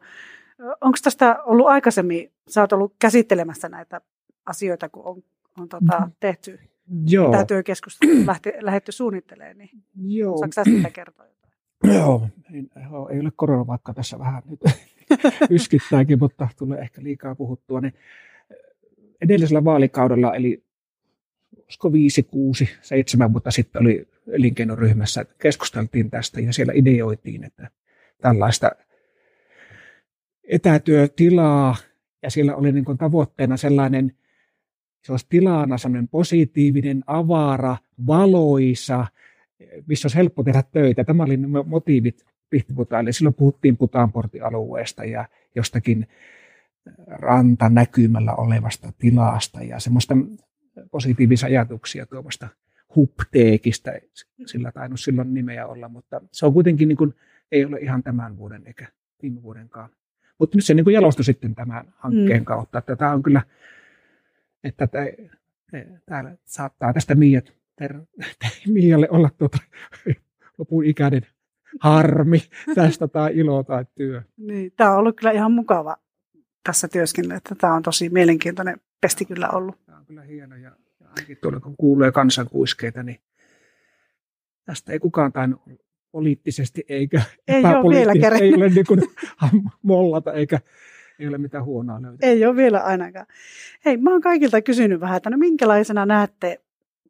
Onko 0.80 0.98
tästä 1.04 1.42
ollut 1.42 1.66
aikaisemmin, 1.66 2.32
sä 2.48 2.60
oot 2.60 2.72
ollut 2.72 2.94
käsittelemässä 2.98 3.68
näitä 3.68 4.00
asioita, 4.46 4.88
kun 4.88 5.04
on, 5.04 5.22
on 5.60 5.68
tota, 5.68 6.00
mm. 6.00 6.12
tehty 6.20 6.60
Joo. 7.06 7.30
tämä 7.30 7.44
työkeskustelu 7.44 8.12
lähdetty 8.60 8.92
suunnittelemaan, 8.92 9.58
niin 9.58 9.70
Joo. 9.96 10.38
saako 10.38 10.52
sä 10.52 10.64
sitä 10.64 10.90
kertoa 10.90 11.26
jotain? 11.26 11.52
Joo, 11.84 12.28
ei, 12.54 12.68
ei 13.10 13.20
ole 13.20 13.32
korona, 13.36 13.66
vaikka 13.66 13.94
tässä 13.94 14.18
vähän 14.18 14.42
nyt 14.46 14.60
yskittääkin, 15.50 16.18
mutta 16.18 16.48
tulee 16.58 16.80
ehkä 16.80 17.02
liikaa 17.02 17.34
puhuttua. 17.34 17.80
Niin 17.80 17.94
edellisellä 19.20 19.64
vaalikaudella, 19.64 20.34
eli 20.34 20.67
olisiko 21.68 21.92
5, 21.92 22.22
6, 22.22 22.68
7 22.82 23.32
vuotta 23.32 23.50
sitten 23.50 23.82
oli 23.82 24.08
elinkeinoryhmässä, 24.32 25.24
keskusteltiin 25.38 26.10
tästä 26.10 26.40
ja 26.40 26.52
siellä 26.52 26.72
ideoitiin, 26.76 27.44
että 27.44 27.70
tällaista 28.22 28.70
etätyötilaa 30.48 31.76
ja 32.22 32.30
siellä 32.30 32.56
oli 32.56 32.72
niin 32.72 32.84
kuin 32.84 32.98
tavoitteena 32.98 33.56
sellainen, 33.56 34.12
se 35.04 35.12
olisi 35.12 35.26
tilana 35.28 35.78
sellainen 35.78 36.08
positiivinen, 36.08 37.04
avara, 37.06 37.76
valoisa, 38.06 39.06
missä 39.86 40.06
olisi 40.06 40.16
helppo 40.16 40.42
tehdä 40.42 40.62
töitä. 40.72 41.04
Tämä 41.04 41.22
oli 41.22 41.36
motiivit 41.66 42.24
Pihtiputaille. 42.50 43.12
Silloin 43.12 43.34
puhuttiin 43.34 43.76
Putaanportialueesta 43.76 45.04
ja 45.04 45.28
jostakin 45.54 46.06
rantanäkymällä 47.08 48.34
olevasta 48.34 48.92
tilasta 48.98 49.62
ja 49.62 49.80
semmoista 49.80 50.14
positiivisia 50.90 51.46
ajatuksia 51.46 52.06
tuomasta 52.06 52.48
hupteekista, 52.96 53.90
sillä 54.46 54.72
tainnut 54.72 55.00
silloin 55.00 55.34
nimeä 55.34 55.66
olla, 55.66 55.88
mutta 55.88 56.20
se 56.32 56.46
on 56.46 56.52
kuitenkin 56.52 56.88
niin 56.88 56.96
kuin, 56.96 57.14
ei 57.52 57.64
ole 57.64 57.78
ihan 57.78 58.02
tämän 58.02 58.38
vuoden 58.38 58.62
eikä 58.66 58.86
viime 59.22 59.42
vuodenkaan. 59.42 59.90
Mutta 60.38 60.56
nyt 60.56 60.64
se 60.64 60.74
niin 60.74 60.84
kuin 60.84 60.94
jalostui 60.94 61.24
sitten 61.24 61.54
tämän 61.54 61.94
hankkeen 61.96 62.42
mm. 62.42 62.44
kautta, 62.44 62.78
että 62.78 62.96
tämä 62.96 63.12
on 63.12 63.22
kyllä, 63.22 63.42
että 64.64 64.88
täällä 66.06 66.36
saattaa 66.44 66.92
tästä 66.92 67.14
Miiat, 67.14 67.52
ter, 67.76 68.00
Miialle 68.68 69.08
olla 69.10 69.30
tuota, 69.38 69.58
lopun 70.58 70.84
ikäinen 70.84 71.26
harmi 71.80 72.38
tästä 72.74 73.08
tai 73.08 73.38
ilo 73.38 73.62
tai 73.62 73.84
työ. 73.94 74.22
Niin, 74.36 74.72
tämä 74.76 74.92
on 74.92 74.98
ollut 74.98 75.16
kyllä 75.16 75.32
ihan 75.32 75.52
mukava 75.52 75.96
tässä 76.64 76.88
työskennellä, 76.88 77.36
että 77.36 77.54
tämä 77.54 77.74
on 77.74 77.82
tosi 77.82 78.08
mielenkiintoinen 78.08 78.80
pesti 79.00 79.24
kyllä 79.24 79.48
ollut. 79.48 79.87
Kyllä 80.08 80.22
hieno 80.22 80.56
ja, 80.56 80.70
ja 81.00 81.08
ainakin 81.08 81.38
tuolla 81.42 81.60
kun 81.60 81.76
kuulee 81.76 82.12
kansankuiskeita, 82.12 83.02
niin 83.02 83.20
tästä 84.64 84.92
ei 84.92 84.98
kukaan 84.98 85.32
tainnut 85.32 85.62
poliittisesti 86.12 86.84
eikä 86.88 87.22
ei 87.48 87.58
epäpoliittisesti, 87.58 88.44
ei 88.44 88.54
ole 88.54 88.68
niin 88.68 88.86
kuin 88.86 89.00
mollata 89.82 90.32
eikä 90.32 90.60
ei 91.18 91.28
ole 91.28 91.38
mitään 91.38 91.64
huonoa 91.64 92.02
löytää. 92.02 92.28
Ei 92.28 92.46
ole 92.46 92.56
vielä 92.56 92.80
ainakaan. 92.80 93.26
Hei, 93.84 93.96
mä 93.96 94.10
oon 94.10 94.20
kaikilta 94.20 94.62
kysynyt 94.62 95.00
vähän, 95.00 95.16
että 95.16 95.30
no 95.30 95.36
minkälaisena 95.36 96.06
näette 96.06 96.60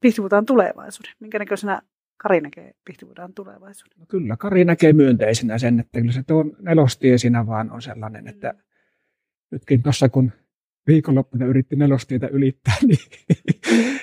Pihtiputaan 0.00 0.46
tulevaisuuden? 0.46 1.12
Minkä 1.20 1.38
näköisenä 1.38 1.82
Kari 2.16 2.40
näkee 2.40 2.74
Pihtiputaan 2.84 3.34
tulevaisuuden? 3.34 3.98
No 3.98 4.06
kyllä, 4.08 4.36
Kari 4.36 4.64
näkee 4.64 4.92
myönteisenä 4.92 5.58
sen, 5.58 5.80
että 5.80 6.00
kyllä 6.00 6.12
se 6.12 6.22
tuo 6.26 6.44
nelostie 6.60 7.18
siinä 7.18 7.46
vaan 7.46 7.70
on 7.70 7.82
sellainen, 7.82 8.28
että 8.28 8.52
mm. 8.52 8.58
nytkin 9.50 9.82
tuossa 9.82 10.08
kun 10.08 10.32
viikonloppuna 10.88 11.46
yritti 11.46 11.76
nelostietä 11.76 12.28
ylittää, 12.28 12.74
niin 12.86 12.98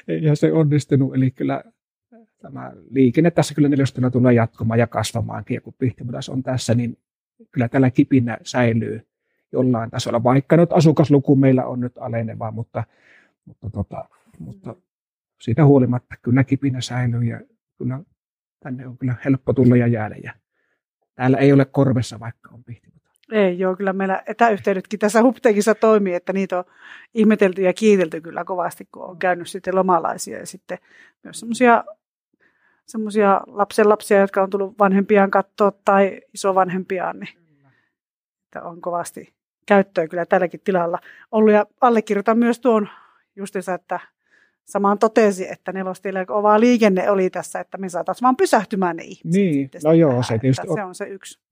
ei 0.07 0.35
se 0.35 0.53
onnistunut. 0.53 1.15
Eli 1.15 1.31
kyllä 1.31 1.63
tämä 2.41 2.71
liikenne 2.89 3.31
tässä 3.31 3.55
kyllä 3.55 3.69
nelostena 3.69 4.11
tulee 4.11 4.33
jatkumaan 4.33 4.79
ja 4.79 4.87
kasvamaankin. 4.87 5.55
Ja 5.55 5.61
kun 5.61 5.73
Pihtipudas 5.77 6.29
on 6.29 6.43
tässä, 6.43 6.75
niin 6.75 6.97
kyllä 7.51 7.69
tällä 7.69 7.91
kipinä 7.91 8.37
säilyy 8.43 9.07
jollain 9.51 9.91
tasolla. 9.91 10.23
Vaikka 10.23 10.57
nyt 10.57 10.73
asukasluku 10.73 11.35
meillä 11.35 11.65
on 11.65 11.79
nyt 11.79 11.97
aleneva, 11.97 12.51
mutta, 12.51 12.83
mutta, 13.45 13.69
tota, 13.69 14.09
mutta 14.39 14.75
siitä 15.41 15.65
huolimatta 15.65 16.15
kyllä 16.21 16.43
kipinä 16.43 16.81
säilyy 16.81 17.23
ja 17.23 17.41
kyllä 17.77 17.99
tänne 18.63 18.87
on 18.87 18.97
kyllä 18.97 19.15
helppo 19.25 19.53
tulla 19.53 19.75
ja 19.75 19.87
jäädä. 19.87 20.15
Ja 20.23 20.33
täällä 21.15 21.37
ei 21.37 21.53
ole 21.53 21.65
korvessa, 21.65 22.19
vaikka 22.19 22.49
on 22.53 22.63
pihtiputa. 22.63 22.94
Ei, 23.31 23.59
joo, 23.59 23.75
kyllä 23.75 23.93
meillä 23.93 24.23
etäyhteydetkin 24.27 24.99
tässä 24.99 25.23
Huptekissa 25.23 25.75
toimii, 25.75 26.13
että 26.13 26.33
niitä 26.33 26.57
on 26.57 26.63
ihmetelty 27.13 27.61
ja 27.61 27.73
kiitelty 27.73 28.21
kyllä 28.21 28.43
kovasti, 28.43 28.87
kun 28.91 29.03
on 29.03 29.17
käynyt 29.17 29.47
sitten 29.47 29.75
lomalaisia 29.75 30.39
ja 30.39 30.45
sitten 30.45 30.77
myös 31.23 31.39
semmoisia 31.39 31.83
semmoisia 32.85 33.41
lapsenlapsia, 33.47 34.19
jotka 34.19 34.43
on 34.43 34.49
tullut 34.49 34.79
vanhempiaan 34.79 35.31
katsoa 35.31 35.71
tai 35.85 36.21
isovanhempiaan, 36.33 37.19
niin 37.19 37.45
että 38.45 38.61
on 38.63 38.81
kovasti 38.81 39.33
käyttöä 39.65 40.07
kyllä 40.07 40.25
tälläkin 40.25 40.61
tilalla 40.63 40.99
ollut. 41.31 41.53
Ja 41.53 41.65
allekirjoitan 41.81 42.37
myös 42.37 42.59
tuon 42.59 42.89
justiinsa, 43.35 43.73
että 43.73 43.99
samaan 44.65 44.99
totesi, 44.99 45.51
että 45.51 45.71
nelostille 45.71 46.25
kovaa 46.25 46.59
liikenne 46.59 47.09
oli 47.09 47.29
tässä, 47.29 47.59
että 47.59 47.77
me 47.77 47.89
saataisiin 47.89 48.23
vaan 48.23 48.35
pysähtymään 48.35 48.95
ne 48.95 49.03
ihmiset. 49.03 49.41
Niin, 49.41 49.69
no 49.83 49.93
joo, 49.93 50.23
se 50.23 50.37
tietysti 50.37 50.67
on. 50.67 50.75
Se 50.77 50.83
on 50.83 50.95
se 50.95 51.05
yksi. 51.05 51.44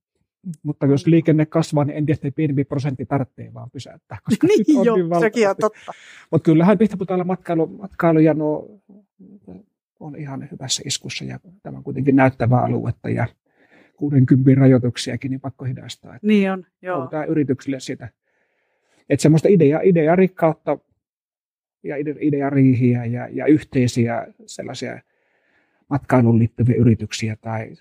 Mutta 0.63 0.85
jos 0.85 1.07
liikenne 1.07 1.45
kasvaa, 1.45 1.83
niin 1.83 1.97
en 1.97 2.05
tiedä, 2.05 2.19
että 2.23 2.35
pienempi 2.35 2.63
prosentti 2.63 3.05
tarvitsee 3.05 3.53
vaan 3.53 3.71
pysäyttää. 3.71 4.17
Koska 4.23 4.47
niin 4.67 4.77
on 4.77 4.85
joo, 4.85 4.95
niin 4.95 5.19
sekin 5.19 5.49
on 5.49 5.55
totta. 5.59 5.91
Mutta 6.31 6.45
kyllähän 6.45 6.77
Pihtiputaalla 6.77 7.23
matkailu, 7.23 7.67
matkailu 7.67 8.19
ja 8.19 8.33
nuo 8.33 8.79
on 9.99 10.15
ihan 10.15 10.47
hyvässä 10.51 10.83
iskussa 10.85 11.25
ja 11.25 11.39
tämä 11.63 11.77
on 11.77 11.83
kuitenkin 11.83 12.15
näyttävää 12.15 12.63
aluetta 12.63 13.09
ja 13.09 13.27
60 13.97 14.61
rajoituksiakin, 14.61 15.31
niin 15.31 15.41
pakko 15.41 15.65
hidastaa. 15.65 16.19
Niin 16.21 16.51
on, 16.51 16.65
joo. 16.81 17.07
Tämä 17.07 17.23
yrityksille 17.23 17.79
sitä. 17.79 18.09
Että 19.09 19.21
semmoista 19.21 19.47
idea, 19.51 19.79
idea 19.83 20.15
rikkautta 20.15 20.77
ja 21.83 21.95
idea 22.19 22.49
riihiä 22.49 23.05
ja, 23.05 23.27
ja 23.31 23.45
yhteisiä 23.45 24.27
sellaisia 24.45 24.99
matkailuun 25.89 26.39
liittyviä 26.39 26.75
yrityksiä 26.75 27.35
tai, 27.41 27.71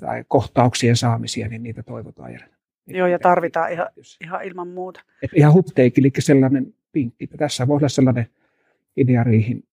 tai 0.00 0.24
kohtauksien 0.28 0.96
saamisia, 0.96 1.48
niin 1.48 1.62
niitä 1.62 1.82
toivotaan. 1.82 2.32
Ja, 2.32 2.40
Joo, 2.86 3.06
ja 3.06 3.18
tarvitaan 3.18 3.72
ihan, 3.72 3.88
ihan 4.20 4.44
ilman 4.44 4.68
muuta. 4.68 5.00
Et 5.22 5.30
ihan 5.34 5.52
hupteikillekin 5.52 6.22
sellainen 6.22 6.74
pinkki. 6.92 7.26
Tässä 7.26 7.68
voi 7.68 7.76
olla 7.76 7.88
sellainen 7.88 8.26
ideariihin 8.96 9.64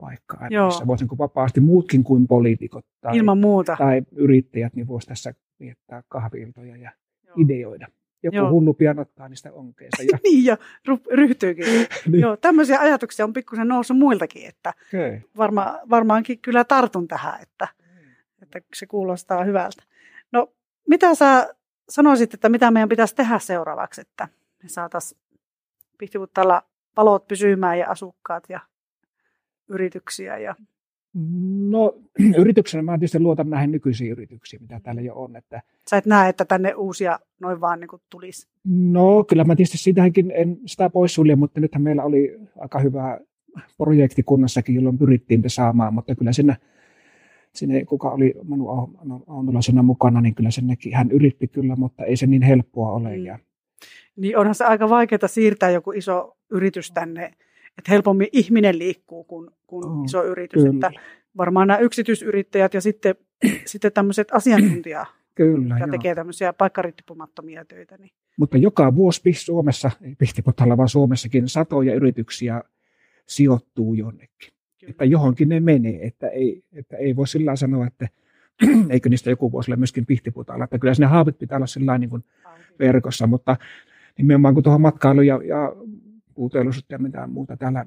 paikkaa, 0.00 0.46
Joo. 0.50 0.66
missä 0.66 0.86
voisi 0.86 1.04
niin 1.04 1.18
vapaasti 1.18 1.60
muutkin 1.60 2.04
kuin 2.04 2.26
poliitikot 2.26 2.86
tai, 3.00 3.16
Ilman 3.16 3.38
muuta. 3.38 3.76
tai 3.78 4.02
yrittäjät, 4.12 4.74
niin 4.74 4.86
voisi 4.86 5.08
tässä 5.08 5.34
viettää 5.60 6.02
kahviltoja 6.08 6.76
ja 6.76 6.90
Joo. 7.26 7.34
ideoida. 7.38 7.86
Joku 8.22 8.36
Joo. 8.36 8.50
hullu 8.50 8.74
pian 8.74 8.98
ottaa 8.98 9.28
niistä 9.28 9.52
onkeensa. 9.52 10.02
Ja... 10.02 10.18
niin, 10.24 10.44
ja 10.44 10.56
ryhtyykin. 11.12 11.64
niin. 12.10 12.20
Joo, 12.20 12.36
tämmöisiä 12.36 12.80
ajatuksia 12.80 13.24
on 13.24 13.32
pikkusen 13.32 13.68
noussut 13.68 13.98
muiltakin, 13.98 14.46
että 14.46 14.74
okay. 14.94 15.20
varma, 15.36 15.78
varmaankin 15.90 16.38
kyllä 16.38 16.64
tartun 16.64 17.08
tähän, 17.08 17.42
että, 17.42 17.68
että 18.42 18.60
se 18.74 18.86
kuulostaa 18.86 19.44
hyvältä. 19.44 19.82
No, 20.32 20.52
mitä 20.88 21.14
sä 21.14 21.54
sanoisit, 21.88 22.34
että 22.34 22.48
mitä 22.48 22.70
meidän 22.70 22.88
pitäisi 22.88 23.14
tehdä 23.14 23.38
seuraavaksi, 23.38 24.00
että 24.00 24.28
me 24.62 24.68
saataisiin 24.68 25.20
Pihtiputtalla 25.98 26.62
palot 26.94 27.28
pysymään 27.28 27.78
ja 27.78 27.90
asukkaat 27.90 28.44
ja 28.48 28.60
yrityksiä? 29.68 30.38
Ja... 30.38 30.54
No 31.70 31.94
yrityksenä 32.42 32.82
mä 32.82 32.98
tietysti 32.98 33.20
luotan 33.20 33.50
näihin 33.50 33.72
nykyisiin 33.72 34.12
yrityksiin, 34.12 34.62
mitä 34.62 34.80
täällä 34.82 35.00
jo 35.00 35.14
on. 35.14 35.36
Että... 35.36 35.62
Sä 35.90 35.96
et 35.96 36.06
näe, 36.06 36.28
että 36.28 36.44
tänne 36.44 36.74
uusia 36.74 37.18
noin 37.40 37.60
vaan 37.60 37.80
niin 37.80 37.88
kuin 37.88 38.02
tulisi? 38.10 38.48
No 38.64 39.24
kyllä 39.24 39.44
mä 39.44 39.56
tietysti 39.56 39.78
sitäkin 39.78 40.30
en 40.34 40.58
sitä 40.66 40.90
poissulje, 40.90 41.36
mutta 41.36 41.60
nythän 41.60 41.82
meillä 41.82 42.04
oli 42.04 42.40
aika 42.58 42.78
hyvä 42.78 43.20
projekti 43.78 44.22
kunnassakin, 44.22 44.74
jolloin 44.74 44.98
pyrittiin 44.98 45.42
saamaan, 45.46 45.94
mutta 45.94 46.14
kyllä 46.14 46.32
siinä, 46.32 46.56
sinne, 47.54 47.84
kuka 47.84 48.10
oli 48.10 48.34
Manu 48.42 48.68
Aunola 49.26 49.62
siinä 49.62 49.82
mukana, 49.82 50.20
niin 50.20 50.34
kyllä 50.34 50.50
sen 50.50 50.66
näki, 50.66 50.90
hän 50.90 51.10
yritti 51.10 51.48
kyllä, 51.48 51.76
mutta 51.76 52.04
ei 52.04 52.16
se 52.16 52.26
niin 52.26 52.42
helppoa 52.42 52.92
ole. 52.92 53.16
Mm. 53.16 53.24
Ja... 53.24 53.38
Niin 54.16 54.36
onhan 54.36 54.54
se 54.54 54.64
aika 54.64 54.88
vaikeaa 54.88 55.28
siirtää 55.28 55.70
joku 55.70 55.92
iso 55.92 56.36
yritys 56.50 56.92
tänne 56.92 57.32
että 57.78 57.92
helpommin 57.92 58.28
ihminen 58.32 58.78
liikkuu 58.78 59.24
kuin, 59.24 59.50
kuin 59.66 59.88
oh, 59.88 60.04
iso 60.04 60.24
yritys. 60.24 60.62
Kyllä. 60.62 60.74
Että 60.74 61.00
varmaan 61.36 61.68
nämä 61.68 61.78
yksityisyrittäjät 61.78 62.74
ja 62.74 62.80
sitten, 62.80 63.14
sitten 63.66 63.92
tämmöiset 63.92 64.28
asiantuntijat, 64.32 65.08
Kyllä, 65.34 65.74
jotka 65.78 65.90
tekee 65.90 66.14
tämmöisiä 66.14 66.52
paikkarittipumattomia 66.52 67.64
töitä. 67.64 67.96
Niin. 67.98 68.10
Mutta 68.36 68.56
joka 68.58 68.94
vuosi 68.94 69.32
Suomessa, 69.32 69.90
ei 70.02 70.16
vaan 70.76 70.88
Suomessakin, 70.88 71.48
satoja 71.48 71.94
yrityksiä 71.94 72.62
sijoittuu 73.26 73.94
jonnekin. 73.94 74.52
Kyllä. 74.80 74.90
Että 74.90 75.04
johonkin 75.04 75.48
ne 75.48 75.60
menee, 75.60 76.06
että 76.06 76.28
ei, 76.28 76.62
että 76.72 76.96
ei 76.96 77.16
voi 77.16 77.28
sillä 77.28 77.56
sanoa, 77.56 77.86
että 77.86 78.08
eikö 78.90 79.08
niistä 79.08 79.30
joku 79.30 79.52
voisi 79.52 79.70
olla 79.70 79.76
myöskin 79.76 80.06
Pihtiputalla. 80.06 80.64
Että 80.64 80.78
kyllä 80.78 80.94
sinne 80.94 81.06
haavit 81.06 81.38
pitää 81.38 81.56
olla 81.56 81.66
sillä 81.66 81.98
niin 81.98 82.10
kuin 82.10 82.24
verkossa, 82.78 83.26
mutta 83.26 83.56
nimenomaan 84.18 84.54
kun 84.54 84.62
tuohon 84.62 84.80
matkailuun 84.80 85.26
ja, 85.26 85.40
ja 85.44 85.72
puuteollisuutta 86.34 86.94
ja 86.94 86.98
mitään 86.98 87.30
muuta 87.30 87.56
täällä 87.56 87.86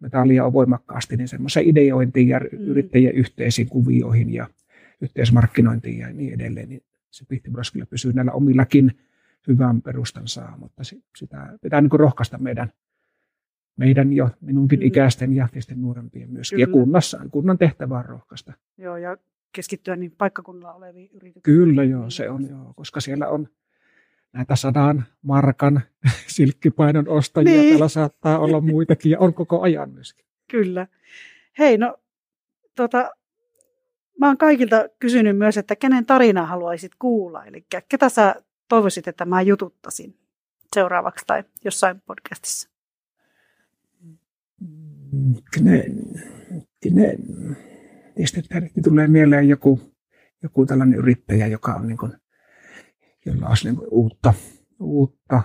metallia 0.00 0.44
on 0.44 0.52
voimakkaasti, 0.52 1.16
niin 1.16 1.28
semmoisen 1.28 1.68
ideointiin 1.68 2.28
ja 2.28 2.40
mm. 2.40 2.58
yrittäjien 2.58 3.14
yhteisiin 3.14 3.68
kuvioihin 3.68 4.34
ja 4.34 4.46
yhteismarkkinointiin 5.00 5.98
ja 5.98 6.12
niin 6.12 6.34
edelleen, 6.34 6.68
niin 6.68 6.82
se 7.10 7.24
Pihtipudas 7.28 7.70
kyllä 7.70 7.86
pysyy 7.86 8.12
näillä 8.12 8.32
omillakin 8.32 8.92
hyvän 9.48 9.82
perustan 9.82 10.28
saa, 10.28 10.56
mutta 10.58 10.82
sitä 11.16 11.58
pitää 11.62 11.80
niin 11.80 11.90
rohkaista 11.92 12.38
meidän, 12.38 12.72
meidän 13.80 14.12
jo 14.12 14.30
minunkin 14.40 14.80
mm. 14.80 14.86
ikäisten 14.86 15.32
ja 15.32 15.48
tietysti 15.48 15.74
nuorempien 15.74 16.30
myöskin. 16.30 16.56
Kyllä. 16.56 16.68
Ja 16.68 16.72
kunnassa, 16.72 17.20
kunnan 17.30 17.58
tehtävä 17.58 17.98
on 17.98 18.04
rohkaista. 18.04 18.52
Joo, 18.78 18.96
ja 18.96 19.16
keskittyä 19.52 19.96
niin 19.96 20.14
paikkakunnalla 20.18 20.74
oleviin 20.74 21.10
yrityksiin. 21.12 21.42
Kyllä, 21.42 21.84
joo, 21.84 22.10
se 22.10 22.30
on, 22.30 22.48
joo, 22.50 22.72
koska 22.76 23.00
siellä 23.00 23.28
on 23.28 23.48
näitä 24.32 24.56
sadan 24.56 25.04
markan 25.22 25.80
silkkipainon 26.36 27.08
ostajia. 27.08 27.50
Niin. 27.50 27.68
Täällä 27.68 27.88
saattaa 27.88 28.38
olla 28.38 28.60
muitakin 28.60 29.10
ja 29.10 29.18
on 29.18 29.34
koko 29.34 29.60
ajan 29.60 29.90
myöskin. 29.90 30.26
Kyllä. 30.50 30.86
Hei, 31.58 31.78
no 31.78 31.96
tota, 32.76 33.10
mä 34.18 34.26
oon 34.26 34.38
kaikilta 34.38 34.88
kysynyt 34.98 35.38
myös, 35.38 35.56
että 35.56 35.76
kenen 35.76 36.06
tarinaa 36.06 36.46
haluaisit 36.46 36.92
kuulla. 36.98 37.44
Eli 37.44 37.66
ketä 37.88 38.08
sä 38.08 38.34
toivoisit, 38.68 39.08
että 39.08 39.24
mä 39.24 39.42
jututtasin 39.42 40.16
seuraavaksi 40.74 41.24
tai 41.26 41.44
jossain 41.64 42.02
podcastissa? 42.06 42.69
Kenen, 45.54 45.98
kenen. 46.82 47.18
Tietysti 48.14 48.42
tulee 48.82 49.08
mieleen 49.08 49.48
joku, 49.48 49.80
joku 50.42 50.66
tällainen 50.66 50.98
yrittäjä, 50.98 51.46
joka 51.46 51.74
on 51.74 51.86
niin 51.86 51.98
kuin 51.98 52.12
jolla 53.26 53.48
olisi 53.48 53.70
niin 53.70 53.80
uutta, 53.90 54.34
uutta 54.80 55.42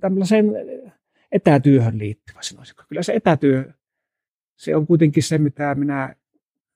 tämmöiseen 0.00 0.46
etätyöhön 1.32 1.98
liittyvä, 1.98 2.42
sanoisinko. 2.42 2.82
Kyllä 2.88 3.02
se 3.02 3.12
etätyö, 3.12 3.72
se 4.56 4.76
on 4.76 4.86
kuitenkin 4.86 5.22
se, 5.22 5.38
mitä 5.38 5.74
minä 5.74 6.14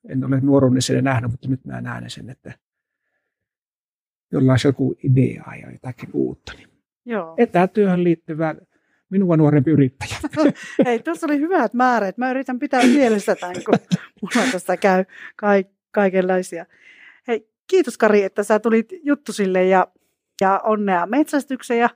en 0.08 0.24
ole 0.24 0.40
nuoruudessani 0.40 1.02
nähnyt, 1.02 1.30
mutta 1.30 1.48
nyt 1.48 1.64
mä 1.64 1.80
näen 1.80 2.10
sen, 2.10 2.30
että 2.30 2.52
jolla 4.32 4.52
olisi 4.52 4.68
joku 4.68 4.94
idea 5.04 5.44
ja 5.62 5.70
jotakin 5.72 6.10
uutta. 6.12 6.52
Niin 6.56 6.68
Joo. 7.04 7.34
Etätyöhön 7.38 8.04
liittyvä 8.04 8.54
minua 9.10 9.36
nuorempi 9.36 9.70
yrittäjä. 9.70 10.16
Hei, 10.86 10.98
tuossa 10.98 11.26
oli 11.26 11.38
hyvät 11.38 11.74
määrät. 11.74 12.18
Mä 12.18 12.30
yritän 12.30 12.58
pitää 12.58 12.82
mielessä 12.86 13.36
tämän, 13.36 13.56
kun 13.64 13.74
mulla 14.22 14.52
tästä 14.52 14.76
käy 14.76 15.04
kaikenlaisia. 15.92 16.66
Hei, 17.28 17.48
kiitos 17.66 17.98
Kari, 17.98 18.22
että 18.22 18.42
sä 18.42 18.58
tulit 18.58 18.88
juttusille 19.02 19.64
ja 19.64 19.86
ja 20.40 20.60
onnea 20.64 21.06
metsästykseen 21.06 21.80
ja 21.80 21.90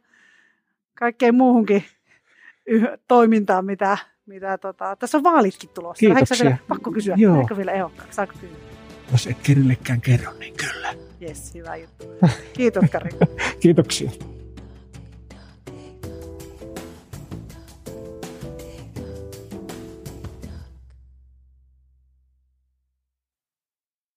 kaikkeen 0.94 1.34
muuhunkin 1.34 1.84
toimintaan, 3.08 3.64
mitä, 3.64 3.98
mitä 4.26 4.58
tota, 4.58 4.96
tässä 4.96 5.18
on 5.18 5.24
vaalitkin 5.24 5.70
tulossa. 5.74 6.00
Kiitoksia. 6.00 6.44
Vielä, 6.44 6.56
pakko 6.68 6.90
kysyä, 6.92 7.14
Joo. 7.18 7.40
eikö 7.40 7.56
vielä 7.56 7.72
ehokkaaksi? 7.72 8.16
Saako 8.16 8.32
kysyä? 8.32 8.56
Jos 9.12 9.26
et 9.26 9.36
kenellekään 9.42 10.00
kerro, 10.00 10.32
niin 10.38 10.54
kyllä. 10.56 10.94
Jes, 11.20 11.54
hyvä 11.54 11.76
juttu. 11.76 12.04
Kiitos 12.52 12.84
Kari. 12.92 13.10
Kiitoksia. 13.60 14.10